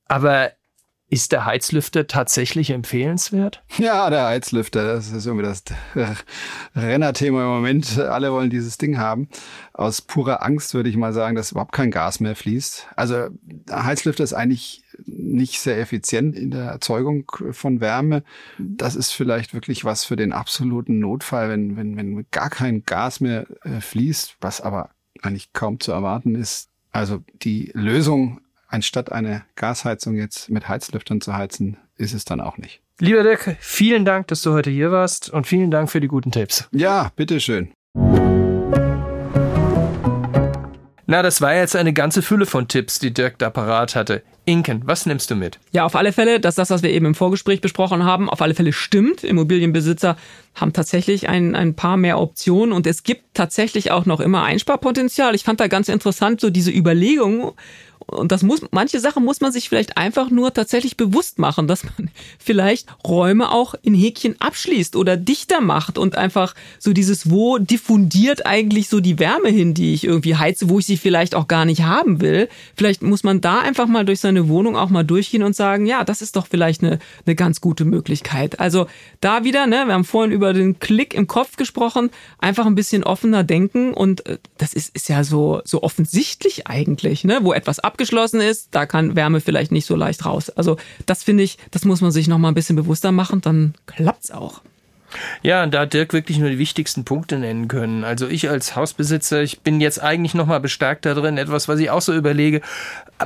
Aber 0.06 0.52
ist 1.12 1.32
der 1.32 1.44
Heizlüfter 1.44 2.06
tatsächlich 2.06 2.70
empfehlenswert? 2.70 3.62
Ja, 3.76 4.08
der 4.08 4.24
Heizlüfter, 4.24 4.94
das 4.94 5.12
ist 5.12 5.26
irgendwie 5.26 5.44
das 5.44 5.62
Rennerthema 6.74 7.42
im 7.42 7.48
Moment. 7.48 7.98
Alle 7.98 8.32
wollen 8.32 8.48
dieses 8.48 8.78
Ding 8.78 8.96
haben. 8.96 9.28
Aus 9.74 10.00
purer 10.00 10.42
Angst 10.42 10.72
würde 10.72 10.88
ich 10.88 10.96
mal 10.96 11.12
sagen, 11.12 11.36
dass 11.36 11.52
überhaupt 11.52 11.72
kein 11.72 11.90
Gas 11.90 12.20
mehr 12.20 12.34
fließt. 12.34 12.86
Also 12.96 13.28
Heizlüfter 13.70 14.24
ist 14.24 14.32
eigentlich 14.32 14.84
nicht 15.04 15.60
sehr 15.60 15.78
effizient 15.78 16.34
in 16.34 16.50
der 16.50 16.64
Erzeugung 16.64 17.30
von 17.50 17.82
Wärme. 17.82 18.22
Das 18.58 18.96
ist 18.96 19.10
vielleicht 19.10 19.52
wirklich 19.52 19.84
was 19.84 20.06
für 20.06 20.16
den 20.16 20.32
absoluten 20.32 20.98
Notfall, 20.98 21.50
wenn, 21.50 21.76
wenn, 21.76 21.94
wenn 21.94 22.24
gar 22.30 22.48
kein 22.48 22.84
Gas 22.86 23.20
mehr 23.20 23.46
äh, 23.64 23.82
fließt, 23.82 24.38
was 24.40 24.62
aber 24.62 24.88
eigentlich 25.20 25.52
kaum 25.52 25.78
zu 25.78 25.92
erwarten 25.92 26.36
ist. 26.36 26.70
Also 26.90 27.22
die 27.42 27.70
Lösung 27.74 28.40
anstatt 28.72 29.12
eine 29.12 29.42
Gasheizung 29.56 30.16
jetzt 30.16 30.50
mit 30.50 30.68
Heizlüftern 30.68 31.20
zu 31.20 31.34
heizen, 31.34 31.76
ist 31.96 32.14
es 32.14 32.24
dann 32.24 32.40
auch 32.40 32.58
nicht. 32.58 32.80
Lieber 32.98 33.22
Dirk, 33.22 33.56
vielen 33.60 34.04
Dank, 34.04 34.28
dass 34.28 34.42
du 34.42 34.52
heute 34.52 34.70
hier 34.70 34.90
warst 34.90 35.30
und 35.30 35.46
vielen 35.46 35.70
Dank 35.70 35.90
für 35.90 36.00
die 36.00 36.08
guten 36.08 36.30
Tipps. 36.30 36.68
Ja, 36.72 37.10
bitteschön. 37.16 37.72
Na, 41.06 41.20
das 41.20 41.42
war 41.42 41.54
jetzt 41.54 41.76
eine 41.76 41.92
ganze 41.92 42.22
Fülle 42.22 42.46
von 42.46 42.68
Tipps, 42.68 42.98
die 42.98 43.12
Dirk 43.12 43.38
da 43.38 43.50
parat 43.50 43.96
hatte. 43.96 44.22
Inken, 44.44 44.82
was 44.86 45.04
nimmst 45.04 45.30
du 45.30 45.34
mit? 45.34 45.58
Ja, 45.70 45.84
auf 45.84 45.94
alle 45.94 46.12
Fälle, 46.12 46.40
dass 46.40 46.54
das, 46.54 46.70
was 46.70 46.82
wir 46.82 46.90
eben 46.90 47.06
im 47.06 47.14
Vorgespräch 47.14 47.60
besprochen 47.60 48.04
haben, 48.04 48.30
auf 48.30 48.40
alle 48.40 48.54
Fälle 48.54 48.72
stimmt. 48.72 49.22
Immobilienbesitzer 49.22 50.16
haben 50.54 50.72
tatsächlich 50.72 51.28
ein, 51.28 51.54
ein 51.54 51.74
paar 51.74 51.96
mehr 51.96 52.18
Optionen 52.18 52.72
und 52.72 52.86
es 52.86 53.02
gibt 53.02 53.34
tatsächlich 53.34 53.90
auch 53.90 54.06
noch 54.06 54.20
immer 54.20 54.42
Einsparpotenzial. 54.42 55.34
Ich 55.34 55.44
fand 55.44 55.60
da 55.60 55.68
ganz 55.68 55.88
interessant 55.88 56.40
so 56.40 56.50
diese 56.50 56.70
Überlegung 56.70 57.52
und 58.12 58.32
das 58.32 58.42
muss, 58.42 58.60
manche 58.70 59.00
Sachen 59.00 59.24
muss 59.24 59.40
man 59.40 59.52
sich 59.52 59.68
vielleicht 59.68 59.96
einfach 59.96 60.30
nur 60.30 60.52
tatsächlich 60.52 60.96
bewusst 60.96 61.38
machen, 61.38 61.66
dass 61.66 61.84
man 61.84 62.10
vielleicht 62.38 62.88
Räume 63.06 63.50
auch 63.50 63.74
in 63.82 63.94
Häkchen 63.94 64.40
abschließt 64.40 64.96
oder 64.96 65.16
dichter 65.16 65.60
macht 65.60 65.98
und 65.98 66.16
einfach 66.16 66.54
so 66.78 66.92
dieses, 66.92 67.30
wo 67.30 67.58
diffundiert 67.58 68.46
eigentlich 68.46 68.88
so 68.88 69.00
die 69.00 69.18
Wärme 69.18 69.48
hin, 69.48 69.74
die 69.74 69.94
ich 69.94 70.04
irgendwie 70.04 70.36
heize, 70.36 70.68
wo 70.68 70.78
ich 70.78 70.86
sie 70.86 70.96
vielleicht 70.96 71.34
auch 71.34 71.48
gar 71.48 71.64
nicht 71.64 71.82
haben 71.82 72.20
will. 72.20 72.48
Vielleicht 72.76 73.02
muss 73.02 73.24
man 73.24 73.40
da 73.40 73.60
einfach 73.60 73.86
mal 73.86 74.04
durch 74.04 74.20
seine 74.20 74.48
Wohnung 74.48 74.76
auch 74.76 74.90
mal 74.90 75.04
durchgehen 75.04 75.42
und 75.42 75.56
sagen, 75.56 75.86
ja, 75.86 76.04
das 76.04 76.22
ist 76.22 76.36
doch 76.36 76.46
vielleicht 76.46 76.82
eine, 76.82 76.98
eine 77.26 77.34
ganz 77.34 77.60
gute 77.60 77.84
Möglichkeit. 77.84 78.60
Also 78.60 78.86
da 79.20 79.44
wieder, 79.44 79.66
ne, 79.66 79.84
wir 79.86 79.94
haben 79.94 80.04
vorhin 80.04 80.32
über 80.32 80.52
den 80.52 80.78
Klick 80.78 81.14
im 81.14 81.26
Kopf 81.26 81.56
gesprochen, 81.56 82.10
einfach 82.38 82.66
ein 82.66 82.74
bisschen 82.74 83.04
offener 83.04 83.44
denken 83.44 83.94
und 83.94 84.26
äh, 84.26 84.38
das 84.58 84.74
ist, 84.74 84.94
ist 84.94 85.08
ja 85.08 85.24
so, 85.24 85.60
so 85.64 85.82
offensichtlich 85.82 86.66
eigentlich, 86.66 87.24
ne, 87.24 87.40
wo 87.42 87.52
etwas 87.52 87.78
abgeschlossen 87.78 88.01
ist, 88.40 88.68
da 88.72 88.86
kann 88.86 89.16
Wärme 89.16 89.40
vielleicht 89.40 89.72
nicht 89.72 89.86
so 89.86 89.96
leicht 89.96 90.24
raus. 90.24 90.50
Also 90.50 90.76
das 91.06 91.22
finde 91.22 91.42
ich, 91.42 91.58
das 91.70 91.84
muss 91.84 92.00
man 92.00 92.10
sich 92.10 92.28
noch 92.28 92.38
mal 92.38 92.48
ein 92.48 92.54
bisschen 92.54 92.76
bewusster 92.76 93.12
machen, 93.12 93.40
dann 93.40 93.74
klappt's 93.86 94.30
auch. 94.30 94.62
Ja, 95.42 95.66
da 95.66 95.80
hat 95.80 95.92
Dirk 95.92 96.12
wirklich 96.12 96.38
nur 96.38 96.50
die 96.50 96.58
wichtigsten 96.58 97.04
Punkte 97.04 97.38
nennen 97.38 97.68
können. 97.68 98.04
Also 98.04 98.28
ich 98.28 98.48
als 98.48 98.76
Hausbesitzer, 98.76 99.42
ich 99.42 99.60
bin 99.60 99.80
jetzt 99.80 100.02
eigentlich 100.02 100.34
noch 100.34 100.46
mal 100.46 100.60
bestärkt 100.60 101.04
darin, 101.06 101.38
etwas, 101.38 101.68
was 101.68 101.78
ich 101.80 101.90
auch 101.90 102.00
so 102.00 102.14
überlege, 102.14 102.60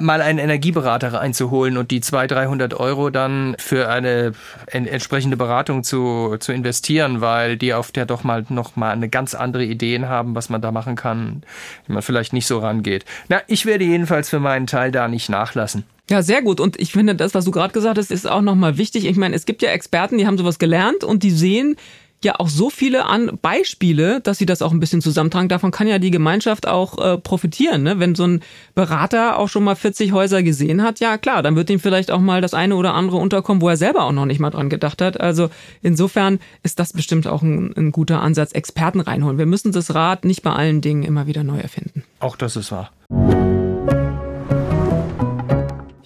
mal 0.00 0.20
einen 0.20 0.38
Energieberater 0.38 1.18
einzuholen 1.20 1.76
und 1.76 1.90
die 1.90 2.00
200, 2.00 2.38
300 2.38 2.74
Euro 2.74 3.10
dann 3.10 3.56
für 3.58 3.88
eine 3.88 4.32
entsprechende 4.66 5.36
Beratung 5.36 5.84
zu, 5.84 6.36
zu 6.38 6.52
investieren, 6.52 7.20
weil 7.20 7.56
die 7.56 7.74
auf 7.74 7.92
der 7.92 8.06
doch 8.06 8.24
mal 8.24 8.44
noch 8.48 8.76
mal 8.76 8.92
eine 8.92 9.08
ganz 9.08 9.34
andere 9.34 9.64
Ideen 9.64 10.08
haben, 10.08 10.34
was 10.34 10.48
man 10.48 10.60
da 10.60 10.72
machen 10.72 10.96
kann, 10.96 11.42
wie 11.86 11.92
man 11.92 12.02
vielleicht 12.02 12.32
nicht 12.32 12.46
so 12.46 12.58
rangeht. 12.58 13.04
Na, 13.28 13.40
ich 13.46 13.66
werde 13.66 13.84
jedenfalls 13.84 14.28
für 14.28 14.40
meinen 14.40 14.66
Teil 14.66 14.90
da 14.90 15.08
nicht 15.08 15.28
nachlassen. 15.28 15.84
Ja, 16.08 16.22
sehr 16.22 16.42
gut. 16.42 16.60
Und 16.60 16.80
ich 16.80 16.92
finde, 16.92 17.14
das, 17.14 17.34
was 17.34 17.44
du 17.44 17.50
gerade 17.50 17.72
gesagt 17.72 17.98
hast, 17.98 18.10
ist 18.10 18.28
auch 18.28 18.42
nochmal 18.42 18.78
wichtig. 18.78 19.06
Ich 19.06 19.16
meine, 19.16 19.34
es 19.34 19.44
gibt 19.44 19.62
ja 19.62 19.70
Experten, 19.70 20.18
die 20.18 20.26
haben 20.26 20.38
sowas 20.38 20.58
gelernt 20.58 21.02
und 21.02 21.22
die 21.22 21.30
sehen 21.30 21.76
ja 22.24 22.34
auch 22.38 22.48
so 22.48 22.70
viele 22.70 23.06
an 23.06 23.38
Beispiele, 23.42 24.20
dass 24.20 24.38
sie 24.38 24.46
das 24.46 24.62
auch 24.62 24.72
ein 24.72 24.80
bisschen 24.80 25.02
zusammentragen. 25.02 25.48
Davon 25.48 25.70
kann 25.70 25.86
ja 25.86 25.98
die 25.98 26.10
Gemeinschaft 26.10 26.66
auch 26.66 26.98
äh, 26.98 27.18
profitieren. 27.18 27.82
Ne? 27.82 27.98
Wenn 27.98 28.14
so 28.14 28.26
ein 28.26 28.40
Berater 28.74 29.38
auch 29.38 29.48
schon 29.48 29.64
mal 29.64 29.74
40 29.74 30.12
Häuser 30.12 30.42
gesehen 30.42 30.82
hat, 30.82 31.00
ja 31.00 31.18
klar, 31.18 31.42
dann 31.42 31.56
wird 31.56 31.70
ihm 31.70 31.78
vielleicht 31.78 32.10
auch 32.10 32.20
mal 32.20 32.40
das 32.40 32.54
eine 32.54 32.76
oder 32.76 32.94
andere 32.94 33.18
unterkommen, 33.18 33.60
wo 33.60 33.68
er 33.68 33.76
selber 33.76 34.04
auch 34.04 34.12
noch 34.12 34.26
nicht 34.26 34.40
mal 34.40 34.50
dran 34.50 34.70
gedacht 34.70 35.02
hat. 35.02 35.20
Also 35.20 35.50
insofern 35.82 36.38
ist 36.62 36.78
das 36.78 36.92
bestimmt 36.92 37.26
auch 37.26 37.42
ein, 37.42 37.74
ein 37.76 37.92
guter 37.92 38.20
Ansatz, 38.22 38.52
Experten 38.52 39.00
reinholen. 39.00 39.38
Wir 39.38 39.46
müssen 39.46 39.72
das 39.72 39.94
Rad 39.94 40.24
nicht 40.24 40.42
bei 40.42 40.52
allen 40.52 40.80
Dingen 40.80 41.02
immer 41.02 41.26
wieder 41.26 41.44
neu 41.44 41.58
erfinden. 41.58 42.02
Auch 42.20 42.36
das 42.36 42.56
ist 42.56 42.72
wahr. 42.72 42.90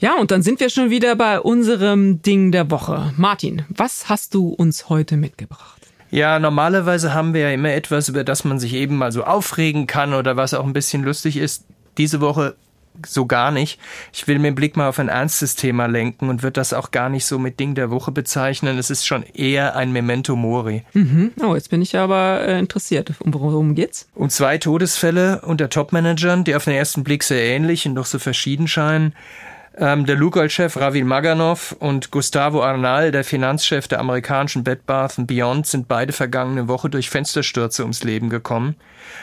Ja, 0.01 0.17
und 0.19 0.31
dann 0.31 0.41
sind 0.41 0.61
wir 0.61 0.71
schon 0.71 0.89
wieder 0.89 1.15
bei 1.15 1.39
unserem 1.39 2.23
Ding 2.23 2.53
der 2.53 2.71
Woche. 2.71 3.13
Martin, 3.19 3.67
was 3.69 4.09
hast 4.09 4.33
du 4.33 4.49
uns 4.49 4.89
heute 4.89 5.19
mitgebracht? 5.19 5.89
Ja, 6.11 6.39
normalerweise 6.39 7.13
haben 7.13 7.35
wir 7.35 7.43
ja 7.43 7.51
immer 7.51 7.73
etwas, 7.73 8.09
über 8.09 8.25
das 8.25 8.45
man 8.45 8.59
sich 8.59 8.73
eben 8.73 8.97
mal 8.97 9.13
so 9.13 9.25
aufregen 9.25 9.87
kann 9.87 10.15
oder 10.15 10.39
was 10.39 10.55
auch 10.55 10.65
ein 10.65 10.73
bisschen 10.73 11.03
lustig 11.03 11.37
ist. 11.37 11.67
Diese 11.99 12.23
Woche 12.23 12.57
so 13.07 13.27
gar 13.27 13.51
nicht. 13.51 13.79
Ich 14.13 14.27
will 14.27 14.39
den 14.39 14.55
Blick 14.55 14.75
mal 14.77 14.89
auf 14.89 14.99
ein 14.99 15.09
ernstes 15.09 15.55
Thema 15.55 15.85
lenken 15.85 16.31
und 16.31 16.43
würde 16.43 16.55
das 16.55 16.73
auch 16.73 16.91
gar 16.93 17.11
nicht 17.11 17.27
so 17.27 17.39
mit 17.39 17.61
Ding 17.61 17.75
der 17.75 17.91
Woche 17.91 18.11
bezeichnen. 18.11 18.79
Es 18.79 18.89
ist 18.89 19.07
schon 19.07 19.23
eher 19.23 19.77
ein 19.77 19.93
Memento 19.93 20.35
Mori. 20.35 20.83
Mhm. 20.95 21.33
Oh, 21.43 21.55
jetzt 21.55 21.69
bin 21.69 21.83
ich 21.83 21.97
aber 21.97 22.41
äh, 22.41 22.59
interessiert. 22.59 23.13
Um 23.21 23.35
worum 23.35 23.75
geht's? 23.75 24.09
Um 24.15 24.31
zwei 24.31 24.57
Todesfälle 24.57 25.43
unter 25.43 25.69
Topmanagern, 25.69 26.45
die 26.45 26.55
auf 26.55 26.65
den 26.65 26.75
ersten 26.75 27.05
Blick 27.05 27.23
sehr 27.23 27.43
ähnlich 27.43 27.87
und 27.87 27.95
doch 27.95 28.07
so 28.07 28.19
verschieden 28.19 28.67
scheinen. 28.67 29.15
Ähm, 29.77 30.05
der 30.05 30.17
Lukoil-Chef 30.17 30.77
Ravil 30.77 31.05
Maganov 31.05 31.77
und 31.79 32.11
Gustavo 32.11 32.63
Arnal, 32.63 33.13
der 33.13 33.23
Finanzchef 33.23 33.87
der 33.87 34.01
amerikanischen 34.01 34.65
Bed 34.65 34.85
Bath 34.85 35.15
Beyond, 35.19 35.67
sind 35.67 35.87
beide 35.87 36.13
vergangene 36.13 36.67
Woche 36.67 36.91
durch 36.91 37.09
Fensterstürze 37.09 37.83
ums 37.83 38.03
Leben 38.03 38.31
gekommen. 38.31 38.75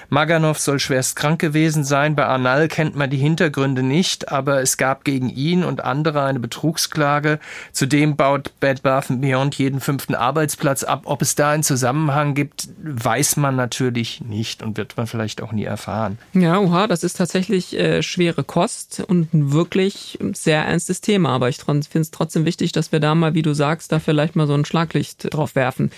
Maganov 0.10 0.60
soll 0.60 0.80
schwerst 0.80 1.16
krank 1.16 1.40
gewesen 1.40 1.84
sein. 1.84 2.16
Bei 2.16 2.26
Arnal 2.26 2.68
kennt 2.68 2.96
man 2.96 3.10
die 3.10 3.18
Hintergründe 3.18 3.84
nicht, 3.84 4.32
aber 4.32 4.62
es 4.62 4.78
gab 4.78 5.04
gegen 5.04 5.30
ihn 5.30 5.64
und 5.64 5.84
andere 5.84 6.24
eine 6.24 6.40
Betrugsklage. 6.40 7.40
Zudem 7.72 8.16
baut 8.16 8.60
Bed 8.60 8.84
Bath 8.84 9.08
Beyond 9.10 9.56
jeden 9.56 9.80
fünften 9.80 10.16
Arbeitsplatz 10.16 10.84
ab. 10.84 11.04
Ob 11.06 11.22
es 11.22 11.36
da 11.36 11.52
einen 11.52 11.64
Zusammenhang 11.64 12.34
gibt, 12.34 12.70
weiß 12.82 13.38
man 13.38 13.56
natürlich 13.56 14.22
nicht 14.22 14.62
und 14.62 14.78
wird 14.78 14.96
man 14.98 15.08
vielleicht 15.08 15.42
auch 15.42 15.52
nie 15.52 15.66
erfahren. 15.66 16.18
Ja, 16.34 16.60
oha, 16.60 16.88
das 16.88 17.04
ist 17.04 17.18
tatsächlich 17.18 17.78
äh, 17.78 18.02
schwere 18.04 18.44
Kost 18.44 19.04
und 19.08 19.34
ein 19.34 19.52
wirklich 19.52 20.18
sehr 20.34 20.64
ernstes 20.64 21.02
Thema. 21.02 21.30
Aber 21.30 21.50
ich 21.50 21.58
finde 21.58 21.86
es 22.00 22.12
trotzdem 22.12 22.46
wichtig, 22.46 22.72
dass 22.72 22.92
wir 22.92 23.00
da 23.00 23.16
mal, 23.16 23.34
wie 23.34 23.42
du 23.42 23.54
sagst, 23.54 23.92
da 23.92 24.00
vielleicht 24.00 24.36
mal 24.36 24.48
so 24.48 24.54
ein 24.54 24.66
Schlaglicht 24.66 25.34
drauf 25.34 25.56
werfen. 25.56 25.92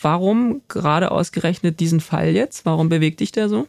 Warum 0.00 0.62
gerade 0.68 1.10
ausgerechnet 1.10 1.80
diesen 1.80 2.00
Fall 2.00 2.28
jetzt? 2.28 2.64
Warum 2.64 2.88
bewegt 2.88 3.20
dich 3.20 3.32
der 3.32 3.48
so? 3.48 3.66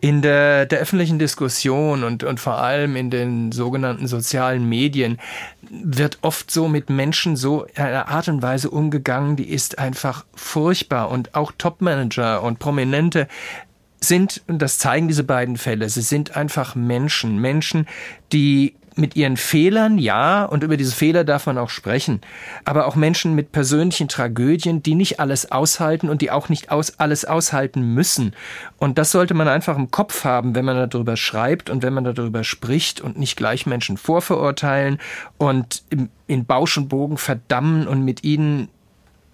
In 0.00 0.22
der, 0.22 0.64
der 0.66 0.78
öffentlichen 0.78 1.18
Diskussion 1.18 2.04
und, 2.04 2.22
und 2.22 2.38
vor 2.38 2.58
allem 2.58 2.94
in 2.94 3.10
den 3.10 3.50
sogenannten 3.52 4.06
sozialen 4.06 4.68
Medien 4.68 5.18
wird 5.68 6.18
oft 6.22 6.50
so 6.50 6.68
mit 6.68 6.88
Menschen 6.88 7.36
so 7.36 7.64
in 7.64 7.82
einer 7.82 8.08
Art 8.08 8.28
und 8.28 8.42
Weise 8.42 8.70
umgegangen, 8.70 9.36
die 9.36 9.48
ist 9.48 9.78
einfach 9.78 10.24
furchtbar. 10.34 11.10
Und 11.10 11.34
auch 11.34 11.52
Topmanager 11.58 12.42
und 12.42 12.60
Prominente 12.60 13.26
sind, 14.00 14.42
und 14.46 14.60
das 14.60 14.78
zeigen 14.78 15.08
diese 15.08 15.24
beiden 15.24 15.56
Fälle, 15.56 15.88
sie 15.88 16.02
sind 16.02 16.36
einfach 16.36 16.74
Menschen. 16.74 17.38
Menschen, 17.38 17.86
die 18.32 18.74
mit 18.96 19.16
ihren 19.16 19.36
Fehlern, 19.36 19.98
ja, 19.98 20.44
und 20.44 20.62
über 20.64 20.76
diese 20.76 20.94
Fehler 20.94 21.24
darf 21.24 21.46
man 21.46 21.58
auch 21.58 21.70
sprechen, 21.70 22.20
aber 22.64 22.86
auch 22.86 22.96
Menschen 22.96 23.34
mit 23.34 23.52
persönlichen 23.52 24.08
Tragödien, 24.08 24.82
die 24.82 24.94
nicht 24.94 25.20
alles 25.20 25.50
aushalten 25.50 26.08
und 26.08 26.22
die 26.22 26.30
auch 26.30 26.48
nicht 26.48 26.70
aus, 26.70 26.98
alles 26.98 27.24
aushalten 27.24 27.94
müssen. 27.94 28.34
Und 28.78 28.98
das 28.98 29.10
sollte 29.10 29.34
man 29.34 29.48
einfach 29.48 29.76
im 29.76 29.90
Kopf 29.90 30.24
haben, 30.24 30.54
wenn 30.54 30.64
man 30.64 30.88
darüber 30.90 31.16
schreibt 31.16 31.70
und 31.70 31.82
wenn 31.82 31.94
man 31.94 32.04
darüber 32.04 32.44
spricht 32.44 33.00
und 33.00 33.18
nicht 33.18 33.36
gleich 33.36 33.66
Menschen 33.66 33.96
vorverurteilen 33.96 34.98
und 35.38 35.82
in 36.26 36.44
Bausch 36.44 36.76
und 36.76 36.88
Bogen 36.88 37.16
verdammen 37.16 37.86
und 37.86 38.04
mit 38.04 38.24
ihnen 38.24 38.68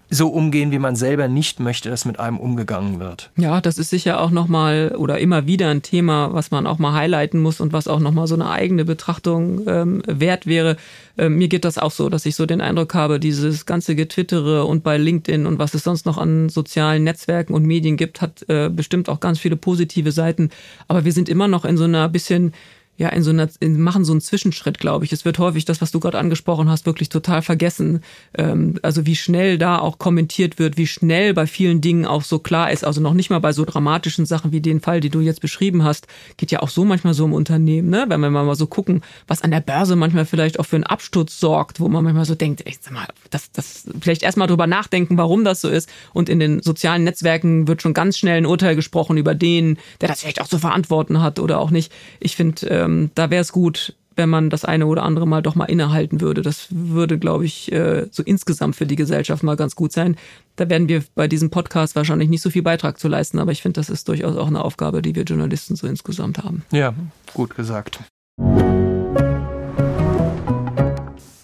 so 0.09 0.29
umgehen, 0.29 0.71
wie 0.71 0.79
man 0.79 0.95
selber 0.95 1.27
nicht 1.27 1.59
möchte, 1.59 1.89
dass 1.89 2.05
mit 2.05 2.19
einem 2.19 2.37
umgegangen 2.37 2.99
wird. 2.99 3.29
Ja, 3.37 3.61
das 3.61 3.77
ist 3.77 3.91
sicher 3.91 4.19
auch 4.19 4.31
nochmal 4.31 4.95
oder 4.97 5.19
immer 5.19 5.45
wieder 5.45 5.69
ein 5.69 5.81
Thema, 5.83 6.33
was 6.33 6.49
man 6.49 6.65
auch 6.65 6.79
mal 6.79 6.93
highlighten 6.93 7.39
muss 7.39 7.61
und 7.61 7.73
was 7.73 7.87
auch 7.87 7.99
nochmal 7.99 8.25
so 8.27 8.35
eine 8.35 8.49
eigene 8.49 8.85
Betrachtung 8.85 9.67
ähm, 9.67 10.01
wert 10.07 10.47
wäre. 10.47 10.77
Ähm, 11.17 11.37
mir 11.37 11.47
geht 11.47 11.63
das 11.63 11.77
auch 11.77 11.91
so, 11.91 12.09
dass 12.09 12.25
ich 12.25 12.35
so 12.35 12.47
den 12.47 12.61
Eindruck 12.61 12.95
habe, 12.95 13.19
dieses 13.19 13.65
ganze 13.67 13.95
Getwittere 13.95 14.65
und 14.65 14.83
bei 14.83 14.97
LinkedIn 14.97 15.45
und 15.45 15.59
was 15.59 15.73
es 15.75 15.83
sonst 15.83 16.05
noch 16.05 16.17
an 16.17 16.49
sozialen 16.49 17.03
Netzwerken 17.03 17.53
und 17.53 17.65
Medien 17.65 17.95
gibt, 17.95 18.21
hat 18.21 18.49
äh, 18.49 18.69
bestimmt 18.69 19.09
auch 19.09 19.19
ganz 19.19 19.37
viele 19.37 19.57
positive 19.57 20.11
Seiten. 20.11 20.49
Aber 20.87 21.05
wir 21.05 21.11
sind 21.11 21.29
immer 21.29 21.47
noch 21.47 21.65
in 21.65 21.77
so 21.77 21.83
einer 21.83 22.09
bisschen 22.09 22.53
ja 22.99 23.07
in 23.09 23.23
so 23.23 23.29
einer, 23.29 23.49
in, 23.61 23.79
machen 23.79 24.03
so 24.03 24.11
einen 24.11 24.19
Zwischenschritt, 24.19 24.77
glaube 24.77 25.05
ich. 25.05 25.13
Es 25.13 25.23
wird 25.23 25.39
häufig 25.39 25.63
das, 25.63 25.81
was 25.81 25.91
du 25.91 26.01
gerade 26.01 26.19
angesprochen 26.19 26.69
hast, 26.69 26.85
wirklich 26.85 27.07
total 27.07 27.41
vergessen. 27.41 28.01
Ähm, 28.37 28.75
also 28.81 29.05
wie 29.05 29.15
schnell 29.15 29.57
da 29.57 29.79
auch 29.79 29.99
kommentiert 29.99 30.59
wird, 30.59 30.77
wie 30.77 30.85
schnell 30.85 31.33
bei 31.33 31.47
vielen 31.47 31.79
Dingen 31.79 32.05
auch 32.05 32.23
so 32.23 32.39
klar 32.39 32.71
ist. 32.71 32.83
Also 32.83 32.99
noch 32.99 33.13
nicht 33.13 33.29
mal 33.29 33.39
bei 33.39 33.53
so 33.53 33.63
dramatischen 33.63 34.25
Sachen 34.25 34.51
wie 34.51 34.59
den 34.59 34.81
Fall, 34.81 34.99
den 34.99 35.11
du 35.11 35.21
jetzt 35.21 35.39
beschrieben 35.39 35.83
hast, 35.83 36.07
geht 36.35 36.51
ja 36.51 36.61
auch 36.61 36.67
so 36.67 36.83
manchmal 36.83 37.13
so 37.13 37.23
im 37.23 37.31
Unternehmen, 37.31 37.89
ne? 37.89 38.05
Wenn 38.09 38.19
wir 38.19 38.29
mal 38.29 38.55
so 38.55 38.67
gucken, 38.67 39.01
was 39.27 39.43
an 39.43 39.51
der 39.51 39.61
Börse 39.61 39.95
manchmal 39.95 40.25
vielleicht 40.25 40.59
auch 40.59 40.65
für 40.65 40.75
einen 40.75 40.83
Absturz 40.83 41.39
sorgt, 41.39 41.79
wo 41.79 41.87
man 41.87 42.03
manchmal 42.03 42.25
so 42.25 42.35
denkt, 42.35 42.63
ey, 42.65 42.75
sag 42.81 42.91
mal, 42.93 43.07
das, 43.29 43.49
das 43.53 43.85
vielleicht 44.01 44.23
erstmal 44.23 44.47
drüber 44.49 44.67
nachdenken, 44.67 45.17
warum 45.17 45.45
das 45.45 45.61
so 45.61 45.69
ist. 45.69 45.89
Und 46.13 46.27
in 46.27 46.39
den 46.39 46.61
sozialen 46.61 47.05
Netzwerken 47.05 47.69
wird 47.69 47.81
schon 47.81 47.93
ganz 47.93 48.17
schnell 48.17 48.37
ein 48.37 48.45
Urteil 48.45 48.75
gesprochen 48.75 49.15
über 49.15 49.35
den, 49.35 49.77
der 50.01 50.09
das 50.09 50.19
vielleicht 50.19 50.41
auch 50.41 50.47
zu 50.47 50.59
verantworten 50.59 51.21
hat 51.21 51.39
oder 51.39 51.61
auch 51.61 51.71
nicht. 51.71 51.93
Ich 52.19 52.35
finde, 52.35 52.67
ähm, 52.89 53.11
da 53.15 53.29
wäre 53.29 53.41
es 53.41 53.51
gut, 53.51 53.95
wenn 54.15 54.29
man 54.29 54.49
das 54.49 54.65
eine 54.65 54.85
oder 54.85 55.03
andere 55.03 55.25
mal 55.25 55.41
doch 55.41 55.55
mal 55.55 55.65
innehalten 55.65 56.19
würde. 56.19 56.41
Das 56.41 56.67
würde, 56.71 57.17
glaube 57.17 57.45
ich, 57.45 57.71
äh, 57.71 58.07
so 58.11 58.21
insgesamt 58.21 58.75
für 58.75 58.85
die 58.85 58.97
Gesellschaft 58.97 59.43
mal 59.43 59.55
ganz 59.55 59.75
gut 59.75 59.93
sein. 59.93 60.17
Da 60.57 60.69
werden 60.69 60.89
wir 60.89 61.03
bei 61.15 61.29
diesem 61.29 61.49
Podcast 61.49 61.95
wahrscheinlich 61.95 62.27
nicht 62.27 62.41
so 62.41 62.49
viel 62.49 62.63
Beitrag 62.63 62.99
zu 62.99 63.07
leisten, 63.07 63.39
aber 63.39 63.53
ich 63.53 63.61
finde, 63.61 63.79
das 63.79 63.89
ist 63.89 64.09
durchaus 64.09 64.35
auch 64.35 64.47
eine 64.47 64.63
Aufgabe, 64.63 65.01
die 65.01 65.15
wir 65.15 65.23
Journalisten 65.23 65.75
so 65.75 65.87
insgesamt 65.87 66.39
haben. 66.39 66.63
Ja, 66.71 66.93
gut 67.33 67.55
gesagt. 67.55 67.99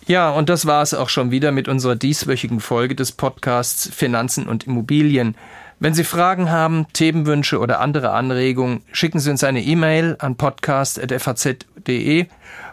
Ja, 0.08 0.32
und 0.32 0.50
das 0.50 0.68
war 0.68 0.84
es 0.84 0.94
auch 0.94 1.10
schon 1.10 1.32
wieder 1.32 1.52
mit 1.52 1.68
unserer 1.68 1.96
dieswöchigen 1.96 2.60
Folge 2.60 2.94
des 2.94 3.12
Podcasts 3.14 3.90
Finanzen 3.92 4.48
und 4.48 4.68
Immobilien. 4.68 5.36
Wenn 5.80 5.94
Sie 5.94 6.06
Fragen 6.06 6.50
haben, 6.50 6.88
Themenwünsche 6.94 7.60
oder 7.60 7.82
andere 7.82 8.12
Anregungen, 8.12 8.82
schicken 8.94 9.20
Sie 9.20 9.30
uns 9.30 9.44
eine 9.44 9.62
E-Mail 9.62 10.16
an 10.20 10.38
podcast.faz.de 10.38 12.28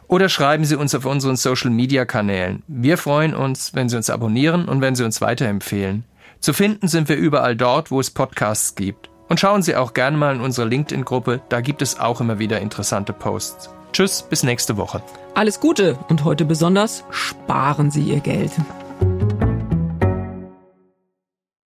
oder 0.07 0.29
schreiben 0.29 0.65
Sie 0.65 0.77
uns 0.77 0.95
auf 0.95 1.05
unseren 1.05 1.37
Social-Media-Kanälen. 1.37 2.62
Wir 2.69 2.99
freuen 2.99 3.35
uns, 3.35 3.75
wenn 3.75 3.88
Sie 3.88 3.97
uns 3.97 4.09
abonnieren 4.09 4.69
und 4.69 4.81
wenn 4.81 4.95
Sie 4.95 5.05
uns 5.05 5.21
weiterempfehlen. 5.21 6.05
Zu 6.38 6.53
finden 6.53 6.87
sind 6.87 7.09
wir 7.09 7.17
überall 7.17 7.57
dort, 7.57 7.91
wo 7.91 7.99
es 7.99 8.11
Podcasts 8.11 8.77
gibt. 8.77 9.11
Und 9.29 9.41
schauen 9.41 9.62
Sie 9.62 9.75
auch 9.75 9.95
gerne 9.95 10.17
mal 10.17 10.37
in 10.37 10.41
unsere 10.41 10.69
LinkedIn-Gruppe, 10.69 11.41
da 11.49 11.61
gibt 11.61 11.83
es 11.83 11.99
auch 11.99 12.21
immer 12.21 12.38
wieder 12.38 12.61
interessante 12.61 13.12
Posts. 13.12 13.71
Tschüss, 13.93 14.23
bis 14.23 14.43
nächste 14.43 14.77
Woche. 14.77 15.03
Alles 15.35 15.59
Gute 15.59 15.99
und 16.09 16.25
heute 16.25 16.45
besonders 16.45 17.05
sparen 17.11 17.91
Sie 17.91 18.03
Ihr 18.03 18.21
Geld. 18.21 18.53